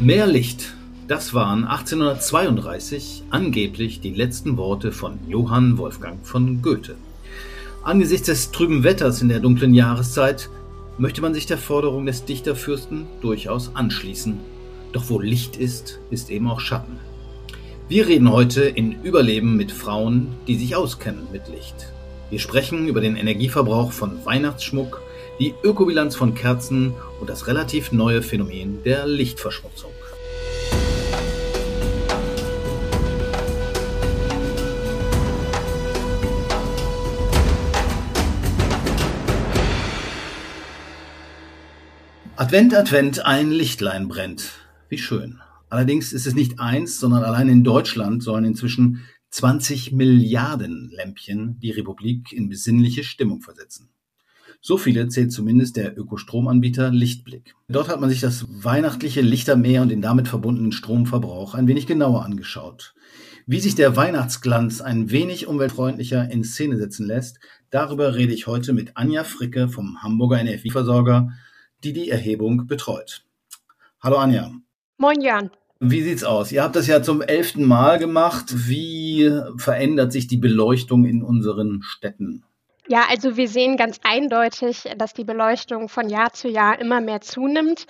Mehr 0.00 0.26
Licht. 0.26 0.74
Das 1.06 1.34
waren 1.34 1.64
1832 1.64 3.24
angeblich 3.30 4.00
die 4.00 4.14
letzten 4.14 4.56
Worte 4.56 4.92
von 4.92 5.18
Johann 5.28 5.76
Wolfgang 5.76 6.26
von 6.26 6.62
Goethe. 6.62 6.96
Angesichts 7.82 8.26
des 8.26 8.50
trüben 8.50 8.84
Wetters 8.84 9.20
in 9.20 9.28
der 9.28 9.40
dunklen 9.40 9.74
Jahreszeit 9.74 10.48
möchte 10.96 11.20
man 11.20 11.34
sich 11.34 11.44
der 11.44 11.58
Forderung 11.58 12.06
des 12.06 12.24
Dichterfürsten 12.24 13.06
durchaus 13.20 13.74
anschließen. 13.74 14.38
Doch 14.92 15.10
wo 15.10 15.20
Licht 15.20 15.56
ist, 15.56 16.00
ist 16.10 16.30
eben 16.30 16.48
auch 16.48 16.60
Schatten. 16.60 16.98
Wir 17.88 18.06
reden 18.06 18.32
heute 18.32 18.62
in 18.62 19.02
Überleben 19.02 19.56
mit 19.58 19.72
Frauen, 19.72 20.28
die 20.46 20.56
sich 20.56 20.74
auskennen 20.74 21.26
mit 21.32 21.48
Licht. 21.48 21.92
Wir 22.30 22.38
sprechen 22.38 22.88
über 22.88 23.02
den 23.02 23.16
Energieverbrauch 23.16 23.92
von 23.92 24.24
Weihnachtsschmuck, 24.24 25.02
die 25.38 25.54
Ökobilanz 25.62 26.14
von 26.16 26.34
Kerzen 26.34 26.94
und 27.20 27.28
das 27.28 27.46
relativ 27.46 27.92
neue 27.92 28.22
Phänomen 28.22 28.82
der 28.84 29.06
Lichtverschmutzung. 29.06 29.90
Advent, 42.36 42.74
Advent, 42.74 43.24
ein 43.24 43.50
Lichtlein 43.50 44.08
brennt. 44.08 44.50
Wie 44.88 44.98
schön. 44.98 45.40
Allerdings 45.70 46.12
ist 46.12 46.26
es 46.26 46.34
nicht 46.34 46.60
eins, 46.60 47.00
sondern 47.00 47.22
allein 47.24 47.48
in 47.48 47.64
Deutschland 47.64 48.22
sollen 48.22 48.44
inzwischen 48.44 49.04
20 49.30 49.92
Milliarden 49.92 50.90
Lämpchen 50.90 51.58
die 51.60 51.70
Republik 51.70 52.32
in 52.32 52.48
besinnliche 52.48 53.02
Stimmung 53.02 53.40
versetzen. 53.40 53.88
So 54.66 54.78
viele 54.78 55.08
zählt 55.08 55.30
zumindest 55.30 55.76
der 55.76 55.98
Ökostromanbieter 55.98 56.88
Lichtblick. 56.88 57.54
Dort 57.68 57.90
hat 57.90 58.00
man 58.00 58.08
sich 58.08 58.22
das 58.22 58.46
weihnachtliche 58.48 59.20
Lichtermeer 59.20 59.82
und 59.82 59.90
den 59.90 60.00
damit 60.00 60.26
verbundenen 60.26 60.72
Stromverbrauch 60.72 61.54
ein 61.54 61.68
wenig 61.68 61.86
genauer 61.86 62.24
angeschaut. 62.24 62.94
Wie 63.44 63.60
sich 63.60 63.74
der 63.74 63.94
Weihnachtsglanz 63.94 64.80
ein 64.80 65.10
wenig 65.10 65.48
umweltfreundlicher 65.48 66.30
in 66.30 66.44
Szene 66.44 66.78
setzen 66.78 67.06
lässt, 67.06 67.40
darüber 67.68 68.14
rede 68.14 68.32
ich 68.32 68.46
heute 68.46 68.72
mit 68.72 68.96
Anja 68.96 69.24
Fricke 69.24 69.68
vom 69.68 70.02
Hamburger 70.02 70.40
Energieversorger 70.40 71.28
die 71.82 71.92
die 71.92 72.08
Erhebung 72.08 72.66
betreut. 72.66 73.22
Hallo 74.00 74.16
Anja. 74.16 74.50
Moin 74.96 75.20
Jan. 75.20 75.50
Wie 75.78 76.00
sieht's 76.00 76.24
aus? 76.24 76.52
Ihr 76.52 76.62
habt 76.62 76.74
das 76.74 76.86
ja 76.86 77.02
zum 77.02 77.20
elften 77.20 77.66
Mal 77.66 77.98
gemacht. 77.98 78.46
Wie 78.66 79.30
verändert 79.58 80.10
sich 80.10 80.26
die 80.26 80.38
Beleuchtung 80.38 81.04
in 81.04 81.22
unseren 81.22 81.82
Städten? 81.82 82.44
Ja, 82.86 83.06
also 83.08 83.36
wir 83.38 83.48
sehen 83.48 83.78
ganz 83.78 83.98
eindeutig, 84.02 84.90
dass 84.98 85.14
die 85.14 85.24
Beleuchtung 85.24 85.88
von 85.88 86.10
Jahr 86.10 86.34
zu 86.34 86.48
Jahr 86.48 86.78
immer 86.78 87.00
mehr 87.00 87.22
zunimmt. 87.22 87.86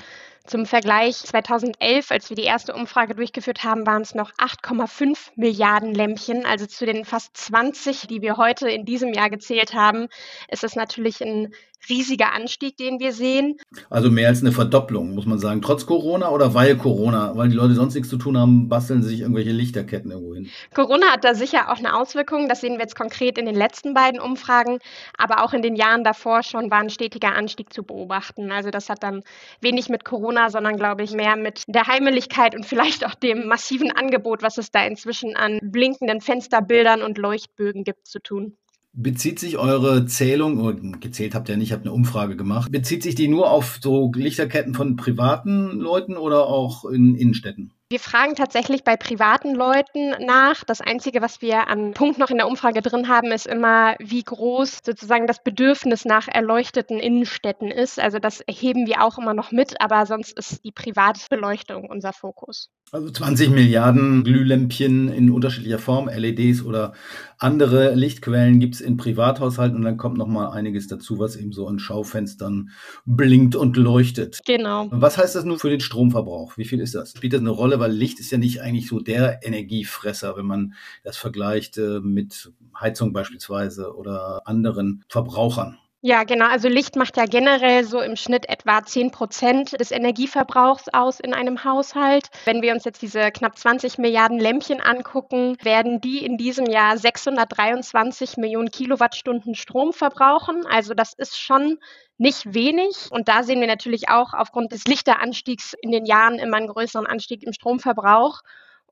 Zum 0.46 0.66
Vergleich 0.66 1.16
2011, 1.16 2.12
als 2.12 2.28
wir 2.28 2.36
die 2.36 2.44
erste 2.44 2.74
Umfrage 2.74 3.14
durchgeführt 3.16 3.64
haben, 3.64 3.86
waren 3.86 4.02
es 4.02 4.14
noch 4.14 4.30
8,5 4.34 5.30
Milliarden 5.34 5.94
Lämpchen. 5.94 6.46
Also 6.46 6.66
zu 6.66 6.86
den 6.86 7.04
fast 7.04 7.36
20, 7.36 8.06
die 8.06 8.22
wir 8.22 8.36
heute 8.36 8.68
in 8.68 8.84
diesem 8.84 9.12
Jahr 9.12 9.30
gezählt 9.30 9.74
haben, 9.74 10.06
ist 10.48 10.62
es 10.62 10.76
natürlich 10.76 11.20
ein 11.22 11.52
riesiger 11.88 12.32
Anstieg, 12.32 12.76
den 12.76 13.00
wir 13.00 13.12
sehen. 13.12 13.56
Also 13.90 14.10
mehr 14.10 14.28
als 14.28 14.40
eine 14.40 14.52
Verdopplung, 14.52 15.14
muss 15.14 15.26
man 15.26 15.38
sagen. 15.38 15.62
Trotz 15.62 15.86
Corona 15.86 16.30
oder 16.30 16.54
weil 16.54 16.76
Corona? 16.76 17.36
Weil 17.36 17.48
die 17.48 17.56
Leute 17.56 17.74
sonst 17.74 17.94
nichts 17.94 18.08
zu 18.08 18.16
tun 18.16 18.38
haben, 18.38 18.68
basteln 18.68 19.02
sie 19.02 19.10
sich 19.10 19.20
irgendwelche 19.20 19.50
Lichterketten 19.50 20.10
irgendwo 20.10 20.34
hin. 20.34 20.50
Corona 20.74 21.12
hat 21.12 21.24
da 21.24 21.34
sicher 21.34 21.70
auch 21.72 21.78
eine 21.78 21.94
Auswirkung. 21.94 22.48
Das 22.48 22.60
sehen 22.60 22.74
wir 22.74 22.80
jetzt 22.80 22.96
konkret 22.96 23.38
in 23.38 23.46
den 23.46 23.54
letzten 23.54 23.94
beiden 23.94 24.20
Umfragen. 24.20 24.78
Aber 25.16 25.44
auch 25.44 25.52
in 25.52 25.62
den 25.62 25.76
Jahren 25.76 26.04
davor 26.04 26.42
schon 26.42 26.70
war 26.70 26.78
ein 26.78 26.90
stetiger 26.90 27.34
Anstieg 27.34 27.72
zu 27.72 27.82
beobachten. 27.82 28.52
Also 28.52 28.70
das 28.70 28.88
hat 28.88 29.02
dann 29.02 29.22
wenig 29.60 29.88
mit 29.88 30.04
Corona, 30.04 30.50
sondern 30.50 30.76
glaube 30.76 31.02
ich 31.02 31.12
mehr 31.12 31.36
mit 31.36 31.62
der 31.66 31.86
Heimeligkeit 31.86 32.54
und 32.54 32.66
vielleicht 32.66 33.06
auch 33.06 33.14
dem 33.14 33.46
massiven 33.46 33.92
Angebot, 33.92 34.42
was 34.42 34.58
es 34.58 34.70
da 34.70 34.84
inzwischen 34.84 35.36
an 35.36 35.58
blinkenden 35.62 36.20
Fensterbildern 36.20 37.02
und 37.02 37.18
Leuchtbögen 37.18 37.84
gibt, 37.84 38.06
zu 38.06 38.20
tun. 38.20 38.56
Bezieht 38.96 39.40
sich 39.40 39.58
eure 39.58 40.06
Zählung, 40.06 40.60
oder 40.60 40.78
oh, 40.80 40.92
gezählt 41.00 41.34
habt 41.34 41.48
ihr 41.48 41.56
nicht, 41.56 41.72
habt 41.72 41.82
eine 41.82 41.92
Umfrage 41.92 42.36
gemacht, 42.36 42.70
bezieht 42.70 43.02
sich 43.02 43.16
die 43.16 43.26
nur 43.26 43.50
auf 43.50 43.80
so 43.82 44.12
Lichterketten 44.14 44.72
von 44.74 44.94
privaten 44.94 45.80
Leuten 45.80 46.16
oder 46.16 46.46
auch 46.46 46.84
in 46.84 47.16
Innenstädten? 47.16 47.72
Wir 47.90 48.00
fragen 48.00 48.34
tatsächlich 48.34 48.82
bei 48.82 48.96
privaten 48.96 49.54
Leuten 49.54 50.14
nach. 50.24 50.64
Das 50.64 50.80
Einzige, 50.80 51.20
was 51.20 51.42
wir 51.42 51.68
an 51.68 51.92
Punkt 51.92 52.18
noch 52.18 52.30
in 52.30 52.38
der 52.38 52.48
Umfrage 52.48 52.82
drin 52.82 53.08
haben, 53.08 53.30
ist 53.30 53.46
immer, 53.46 53.94
wie 53.98 54.22
groß 54.22 54.80
sozusagen 54.84 55.26
das 55.26 55.44
Bedürfnis 55.44 56.04
nach 56.04 56.26
erleuchteten 56.26 56.98
Innenstädten 56.98 57.70
ist. 57.70 58.00
Also 58.00 58.18
das 58.18 58.40
erheben 58.40 58.86
wir 58.86 59.04
auch 59.04 59.18
immer 59.18 59.34
noch 59.34 59.52
mit, 59.52 59.80
aber 59.80 60.06
sonst 60.06 60.36
ist 60.38 60.64
die 60.64 60.72
Privatbeleuchtung 60.72 61.84
unser 61.84 62.12
Fokus. 62.12 62.70
Also 62.90 63.10
20 63.10 63.50
Milliarden 63.50 64.24
Glühlämpchen 64.24 65.12
in 65.12 65.30
unterschiedlicher 65.30 65.78
Form, 65.78 66.08
LEDs 66.08 66.64
oder 66.64 66.94
andere 67.38 67.94
Lichtquellen 67.94 68.60
gibt 68.60 68.76
es 68.76 68.80
in 68.80 68.96
Privathaushalten 68.96 69.76
und 69.76 69.82
dann 69.82 69.96
kommt 69.96 70.18
noch 70.18 70.26
mal 70.26 70.50
einiges 70.50 70.88
dazu, 70.88 71.18
was 71.18 71.36
eben 71.36 71.52
so 71.52 71.66
an 71.66 71.78
Schaufenstern 71.78 72.70
blinkt 73.04 73.56
und 73.56 73.76
leuchtet. 73.76 74.40
Genau. 74.44 74.88
Was 74.90 75.18
heißt 75.18 75.34
das 75.34 75.44
nun 75.44 75.58
für 75.58 75.70
den 75.70 75.80
Stromverbrauch? 75.80 76.56
Wie 76.56 76.64
viel 76.64 76.80
ist 76.80 76.94
das? 76.94 77.12
Spielt 77.16 77.32
das 77.32 77.40
eine 77.40 77.50
Rolle? 77.50 77.80
Weil 77.80 77.92
Licht 77.92 78.20
ist 78.20 78.30
ja 78.30 78.38
nicht 78.38 78.60
eigentlich 78.60 78.88
so 78.88 79.00
der 79.00 79.40
Energiefresser, 79.44 80.36
wenn 80.36 80.46
man 80.46 80.74
das 81.02 81.16
vergleicht 81.16 81.78
äh, 81.78 82.00
mit 82.00 82.52
Heizung 82.78 83.12
beispielsweise 83.12 83.94
oder 83.94 84.42
anderen 84.46 85.04
Verbrauchern. 85.08 85.78
Ja, 86.06 86.24
genau. 86.24 86.48
Also 86.48 86.68
Licht 86.68 86.96
macht 86.96 87.16
ja 87.16 87.24
generell 87.24 87.82
so 87.82 88.02
im 88.02 88.14
Schnitt 88.16 88.46
etwa 88.50 88.84
10 88.84 89.10
Prozent 89.10 89.80
des 89.80 89.90
Energieverbrauchs 89.90 90.90
aus 90.92 91.18
in 91.18 91.32
einem 91.32 91.64
Haushalt. 91.64 92.28
Wenn 92.44 92.60
wir 92.60 92.74
uns 92.74 92.84
jetzt 92.84 93.00
diese 93.00 93.30
knapp 93.30 93.56
20 93.56 93.96
Milliarden 93.96 94.38
Lämpchen 94.38 94.82
angucken, 94.82 95.56
werden 95.62 96.02
die 96.02 96.22
in 96.22 96.36
diesem 96.36 96.66
Jahr 96.66 96.98
623 96.98 98.36
Millionen 98.36 98.70
Kilowattstunden 98.70 99.54
Strom 99.54 99.94
verbrauchen. 99.94 100.66
Also 100.66 100.92
das 100.92 101.14
ist 101.14 101.40
schon 101.40 101.78
nicht 102.18 102.52
wenig. 102.52 103.08
Und 103.08 103.28
da 103.28 103.42
sehen 103.42 103.60
wir 103.60 103.66
natürlich 103.66 104.10
auch 104.10 104.34
aufgrund 104.34 104.72
des 104.72 104.84
Lichteranstiegs 104.84 105.74
in 105.80 105.90
den 105.90 106.04
Jahren 106.04 106.38
immer 106.38 106.58
einen 106.58 106.68
größeren 106.68 107.06
Anstieg 107.06 107.42
im 107.42 107.54
Stromverbrauch. 107.54 108.42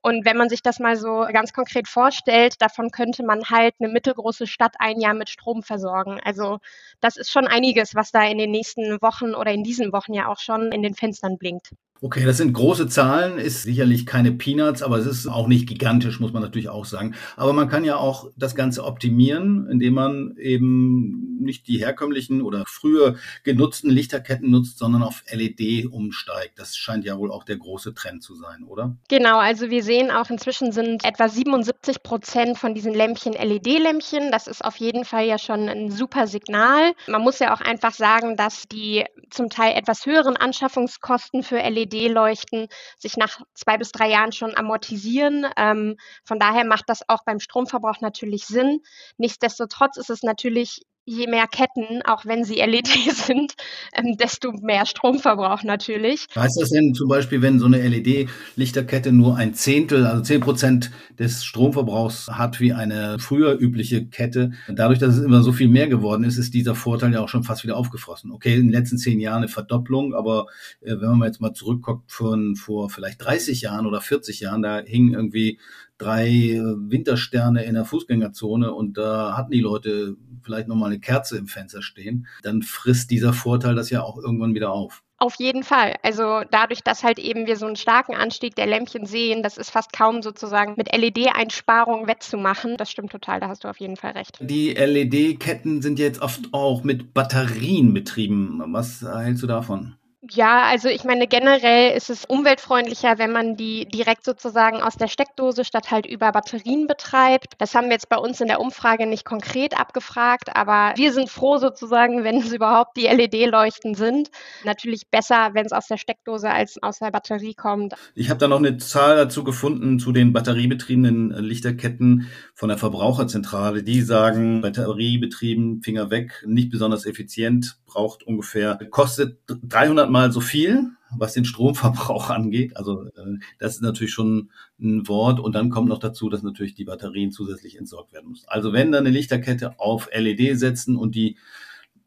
Und 0.03 0.25
wenn 0.25 0.37
man 0.37 0.49
sich 0.49 0.61
das 0.61 0.79
mal 0.79 0.97
so 0.97 1.25
ganz 1.31 1.53
konkret 1.53 1.87
vorstellt, 1.87 2.61
davon 2.61 2.91
könnte 2.91 3.23
man 3.23 3.49
halt 3.49 3.75
eine 3.79 3.89
mittelgroße 3.89 4.47
Stadt 4.47 4.75
ein 4.79 4.99
Jahr 4.99 5.13
mit 5.13 5.29
Strom 5.29 5.63
versorgen. 5.63 6.19
Also 6.23 6.59
das 6.99 7.15
ist 7.17 7.31
schon 7.31 7.47
einiges, 7.47 7.95
was 7.95 8.11
da 8.11 8.23
in 8.25 8.37
den 8.37 8.51
nächsten 8.51 9.01
Wochen 9.01 9.33
oder 9.33 9.51
in 9.51 9.63
diesen 9.63 9.93
Wochen 9.93 10.13
ja 10.13 10.27
auch 10.27 10.39
schon 10.39 10.73
in 10.73 10.83
den 10.83 10.93
Fenstern 10.93 11.37
blinkt. 11.37 11.71
Okay, 12.03 12.25
das 12.25 12.35
sind 12.35 12.51
große 12.51 12.89
Zahlen, 12.89 13.37
ist 13.37 13.63
sicherlich 13.63 14.05
keine 14.05 14.33
Peanuts, 14.33 14.83
aber 14.83 14.97
es 14.97 15.05
ist 15.05 15.25
auch 15.25 15.47
nicht 15.47 15.69
gigantisch, 15.69 16.19
muss 16.19 16.33
man 16.33 16.41
natürlich 16.41 16.67
auch 16.67 16.83
sagen. 16.83 17.15
Aber 17.37 17.53
man 17.53 17.69
kann 17.69 17.85
ja 17.85 17.95
auch 17.95 18.29
das 18.35 18.55
Ganze 18.55 18.83
optimieren, 18.83 19.69
indem 19.71 19.93
man 19.93 20.35
eben 20.35 21.39
nicht 21.39 21.65
die 21.69 21.77
herkömmlichen 21.77 22.41
oder 22.41 22.65
früher 22.67 23.15
genutzten 23.45 23.89
Lichterketten 23.89 24.51
nutzt, 24.51 24.79
sondern 24.79 25.01
auf 25.01 25.23
LED 25.31 25.85
umsteigt. 25.85 26.59
Das 26.59 26.75
scheint 26.75 27.05
ja 27.05 27.17
wohl 27.17 27.31
auch 27.31 27.45
der 27.45 27.55
große 27.55 27.93
Trend 27.93 28.21
zu 28.21 28.35
sein, 28.35 28.65
oder? 28.67 28.97
Genau, 29.07 29.39
also 29.39 29.69
wir 29.69 29.81
sehen 29.81 30.11
auch 30.11 30.29
inzwischen 30.29 30.73
sind 30.73 31.05
etwa 31.05 31.29
77 31.29 32.03
Prozent 32.03 32.57
von 32.57 32.75
diesen 32.75 32.93
Lämpchen 32.93 33.31
LED-Lämpchen. 33.31 34.29
Das 34.29 34.47
ist 34.47 34.65
auf 34.65 34.75
jeden 34.75 35.05
Fall 35.05 35.25
ja 35.25 35.37
schon 35.37 35.69
ein 35.69 35.89
super 35.89 36.27
Signal. 36.27 36.91
Man 37.07 37.21
muss 37.21 37.39
ja 37.39 37.55
auch 37.55 37.61
einfach 37.61 37.93
sagen, 37.93 38.35
dass 38.35 38.67
die 38.67 39.05
zum 39.29 39.49
Teil 39.49 39.77
etwas 39.77 40.05
höheren 40.05 40.35
Anschaffungskosten 40.35 41.43
für 41.43 41.59
LED 41.59 41.92
LED-Leuchten 41.93 42.67
sich 42.97 43.17
nach 43.17 43.41
zwei 43.53 43.77
bis 43.77 43.91
drei 43.91 44.09
Jahren 44.09 44.31
schon 44.31 44.55
amortisieren. 44.55 45.47
Ähm, 45.57 45.97
von 46.23 46.39
daher 46.39 46.65
macht 46.65 46.85
das 46.87 47.07
auch 47.07 47.23
beim 47.25 47.39
Stromverbrauch 47.39 48.01
natürlich 48.01 48.45
Sinn. 48.45 48.81
Nichtsdestotrotz 49.17 49.97
ist 49.97 50.09
es 50.09 50.23
natürlich 50.23 50.81
je 51.05 51.27
mehr 51.27 51.47
Ketten, 51.47 52.01
auch 52.05 52.25
wenn 52.25 52.43
sie 52.43 52.55
LED 52.55 52.87
sind, 53.11 53.53
ähm, 53.93 54.17
desto 54.17 54.51
mehr 54.61 54.85
Stromverbrauch 54.85 55.63
natürlich. 55.63 56.27
Heißt 56.35 56.59
das 56.59 56.69
denn 56.69 56.93
zum 56.93 57.09
Beispiel, 57.09 57.41
wenn 57.41 57.59
so 57.59 57.65
eine 57.65 57.87
LED-Lichterkette 57.87 59.11
nur 59.11 59.35
ein 59.35 59.53
Zehntel, 59.53 60.05
also 60.05 60.23
zehn 60.23 60.39
Prozent 60.39 60.91
des 61.19 61.43
Stromverbrauchs 61.43 62.29
hat 62.29 62.59
wie 62.59 62.73
eine 62.73 63.19
früher 63.19 63.59
übliche 63.59 64.05
Kette, 64.05 64.51
dadurch, 64.69 64.99
dass 64.99 65.17
es 65.17 65.23
immer 65.23 65.43
so 65.43 65.51
viel 65.51 65.67
mehr 65.67 65.87
geworden 65.87 66.23
ist, 66.23 66.37
ist 66.37 66.53
dieser 66.53 66.75
Vorteil 66.75 67.13
ja 67.13 67.21
auch 67.21 67.29
schon 67.29 67.43
fast 67.43 67.63
wieder 67.63 67.77
aufgefrossen. 67.77 68.31
Okay, 68.31 68.55
in 68.55 68.67
den 68.67 68.71
letzten 68.71 68.97
zehn 68.97 69.19
Jahren 69.19 69.43
eine 69.43 69.47
Verdopplung, 69.49 70.13
aber 70.13 70.47
äh, 70.81 70.91
wenn 70.91 71.17
man 71.17 71.27
jetzt 71.27 71.41
mal 71.41 71.53
zurückguckt 71.53 72.11
von 72.11 72.55
vor 72.55 72.89
vielleicht 72.89 73.23
30 73.23 73.61
Jahren 73.61 73.85
oder 73.85 74.01
40 74.01 74.39
Jahren, 74.39 74.61
da 74.61 74.79
hingen 74.79 75.13
irgendwie 75.13 75.59
drei 75.97 76.27
äh, 76.27 76.61
Wintersterne 76.61 77.63
in 77.63 77.75
der 77.75 77.85
Fußgängerzone 77.85 78.73
und 78.73 78.97
da 78.97 79.37
hatten 79.37 79.51
die 79.51 79.59
Leute 79.59 80.15
vielleicht 80.43 80.67
nochmal 80.67 80.91
eine 80.91 80.99
Kerze 80.99 81.37
im 81.37 81.47
Fenster 81.47 81.81
stehen, 81.81 82.27
dann 82.43 82.61
frisst 82.61 83.11
dieser 83.11 83.33
Vorteil 83.33 83.75
das 83.75 83.89
ja 83.89 84.03
auch 84.03 84.17
irgendwann 84.17 84.53
wieder 84.53 84.71
auf. 84.71 85.03
Auf 85.17 85.35
jeden 85.35 85.63
Fall. 85.63 85.95
Also 86.03 86.41
dadurch, 86.51 86.81
dass 86.83 87.03
halt 87.03 87.17
eben 87.17 87.47
wir 87.47 87.55
so 87.55 87.65
einen 87.65 87.77
starken 87.77 88.13
Anstieg 88.13 88.55
der 88.55 88.67
Lämpchen 88.67 89.05
sehen, 89.05 89.41
das 89.41 89.57
ist 89.57 89.69
fast 89.69 89.93
kaum 89.93 90.21
sozusagen 90.21 90.73
mit 90.75 90.93
LED-Einsparungen 90.93 92.07
wettzumachen. 92.07 92.75
Das 92.75 92.91
stimmt 92.91 93.13
total, 93.13 93.39
da 93.39 93.47
hast 93.47 93.63
du 93.63 93.69
auf 93.69 93.79
jeden 93.79 93.95
Fall 93.95 94.11
recht. 94.11 94.37
Die 94.41 94.71
LED-Ketten 94.71 95.81
sind 95.81 95.97
jetzt 95.97 96.21
oft 96.21 96.53
auch 96.53 96.83
mit 96.83 97.13
Batterien 97.13 97.93
betrieben. 97.93 98.61
Was 98.73 99.01
hältst 99.01 99.43
du 99.43 99.47
davon? 99.47 99.95
Ja, 100.31 100.63
also 100.63 100.87
ich 100.87 101.03
meine, 101.03 101.27
generell 101.27 101.97
ist 101.97 102.09
es 102.09 102.23
umweltfreundlicher, 102.23 103.17
wenn 103.17 103.33
man 103.33 103.57
die 103.57 103.85
direkt 103.85 104.23
sozusagen 104.23 104.77
aus 104.77 104.95
der 104.95 105.09
Steckdose 105.09 105.65
statt 105.65 105.91
halt 105.91 106.05
über 106.05 106.31
Batterien 106.31 106.87
betreibt. 106.87 107.55
Das 107.57 107.75
haben 107.75 107.87
wir 107.87 107.93
jetzt 107.93 108.07
bei 108.07 108.15
uns 108.15 108.39
in 108.39 108.47
der 108.47 108.61
Umfrage 108.61 109.05
nicht 109.05 109.25
konkret 109.25 109.77
abgefragt, 109.77 110.55
aber 110.55 110.93
wir 110.95 111.11
sind 111.11 111.29
froh 111.29 111.57
sozusagen, 111.57 112.23
wenn 112.23 112.37
es 112.37 112.53
überhaupt 112.53 112.95
die 112.95 113.07
LED-Leuchten 113.07 113.95
sind. 113.95 114.29
Natürlich 114.63 115.09
besser, 115.11 115.49
wenn 115.55 115.65
es 115.65 115.73
aus 115.73 115.87
der 115.87 115.97
Steckdose 115.97 116.49
als 116.49 116.81
aus 116.81 116.99
der 116.99 117.11
Batterie 117.11 117.53
kommt. 117.53 117.93
Ich 118.15 118.29
habe 118.29 118.39
da 118.39 118.47
noch 118.47 118.59
eine 118.59 118.77
Zahl 118.77 119.17
dazu 119.17 119.43
gefunden 119.43 119.99
zu 119.99 120.13
den 120.13 120.31
batteriebetriebenen 120.31 121.31
Lichterketten 121.31 122.29
von 122.53 122.69
der 122.69 122.77
Verbraucherzentrale. 122.77 123.83
Die 123.83 124.01
sagen, 124.01 124.61
batteriebetrieben, 124.61 125.81
Finger 125.81 126.09
weg, 126.11 126.45
nicht 126.47 126.69
besonders 126.69 127.05
effizient, 127.05 127.75
braucht 127.85 128.23
ungefähr, 128.23 128.79
kostet 128.89 129.39
300 129.47 130.12
mal 130.13 130.31
so 130.31 130.39
viel, 130.39 130.91
was 131.17 131.33
den 131.33 131.43
Stromverbrauch 131.43 132.29
angeht. 132.29 132.77
Also 132.77 133.03
äh, 133.03 133.39
das 133.59 133.75
ist 133.75 133.81
natürlich 133.81 134.13
schon 134.13 134.51
ein 134.79 135.07
Wort. 135.09 135.41
Und 135.41 135.53
dann 135.53 135.69
kommt 135.69 135.89
noch 135.89 135.99
dazu, 135.99 136.29
dass 136.29 136.43
natürlich 136.43 136.75
die 136.75 136.85
Batterien 136.85 137.33
zusätzlich 137.33 137.77
entsorgt 137.77 138.13
werden 138.13 138.29
müssen. 138.29 138.47
Also 138.47 138.71
wenn 138.71 138.93
dann 138.93 139.05
eine 139.05 139.13
Lichterkette 139.13 139.79
auf 139.79 140.09
LED 140.13 140.57
setzen 140.57 140.95
und 140.95 141.15
die 141.15 141.37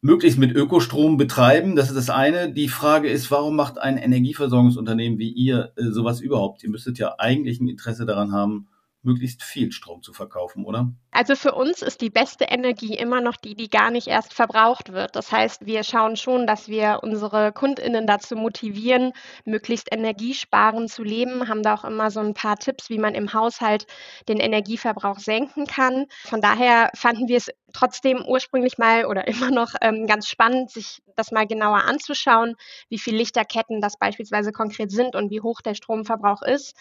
möglichst 0.01 0.39
mit 0.39 0.55
Ökostrom 0.55 1.17
betreiben, 1.17 1.77
das 1.77 1.89
ist 1.89 1.97
das 1.97 2.11
eine. 2.11 2.51
Die 2.53 2.69
Frage 2.69 3.11
ist, 3.11 3.31
warum 3.31 3.57
macht 3.57 3.79
ein 3.79 3.99
Energieversorgungsunternehmen 3.99 5.19
wie 5.19 5.31
ihr 5.33 5.73
äh, 5.77 5.91
sowas 5.91 6.21
überhaupt? 6.21 6.63
Ihr 6.63 6.71
müsstet 6.71 6.99
ja 6.99 7.17
eigentlich 7.19 7.61
ein 7.61 7.69
Interesse 7.69 8.07
daran 8.07 8.33
haben, 8.33 8.69
möglichst 9.07 9.43
viel 9.43 9.73
Strom 9.73 10.03
zu 10.03 10.13
verkaufen, 10.13 10.65
oder? 10.65 10.93
Also 11.13 11.35
für 11.35 11.55
uns 11.55 11.81
ist 11.81 12.03
die 12.03 12.11
beste 12.11 12.45
Energie 12.45 12.95
immer 12.95 13.23
noch 13.23 13.37
die, 13.37 13.55
die 13.55 13.71
gar 13.71 13.91
nicht 13.91 14.09
erst 14.09 14.35
verbraucht 14.35 14.93
wird. 14.93 15.17
Das 15.17 15.33
heißt, 15.33 15.65
wir 15.65 15.83
schauen 15.83 16.17
schon, 16.17 16.47
dass 16.47 16.69
wir 16.69 17.01
unsere 17.03 17.53
Kundinnen 17.53 18.07
dazu 18.07 18.37
motivieren, 18.37 19.13
möglichst 19.45 19.91
energiesparend 19.91 20.91
zu 20.91 21.03
leben, 21.03 21.49
haben 21.49 21.63
da 21.63 21.75
auch 21.75 21.85
immer 21.85 22.11
so 22.11 22.21
ein 22.21 22.35
paar 22.35 22.57
Tipps, 22.57 22.91
wie 22.91 22.99
man 22.99 23.15
im 23.15 23.33
Haushalt 23.33 23.87
den 24.29 24.39
Energieverbrauch 24.39 25.19
senken 25.19 25.67
kann. 25.67 26.07
Von 26.25 26.43
daher 26.43 26.91
fanden 26.95 27.29
wir 27.29 27.39
es 27.39 27.51
trotzdem 27.73 28.25
ursprünglich 28.27 28.79
mal 28.79 29.07
oder 29.07 29.27
immer 29.29 29.51
noch 29.51 29.75
ähm, 29.81 30.07
ganz 30.07 30.29
spannend, 30.29 30.71
sich 30.71 31.03
das 31.15 31.31
mal 31.31 31.47
genauer 31.47 31.85
anzuschauen, 31.85 32.57
wie 32.89 32.99
viele 32.99 33.19
Lichterketten 33.19 33.81
das 33.81 33.99
beispielsweise 33.99 34.53
konkret 34.53 34.91
sind 34.91 35.15
und 35.15 35.31
wie 35.31 35.41
hoch 35.41 35.61
der 35.61 35.75
Stromverbrauch 35.75 36.43
ist. 36.43 36.77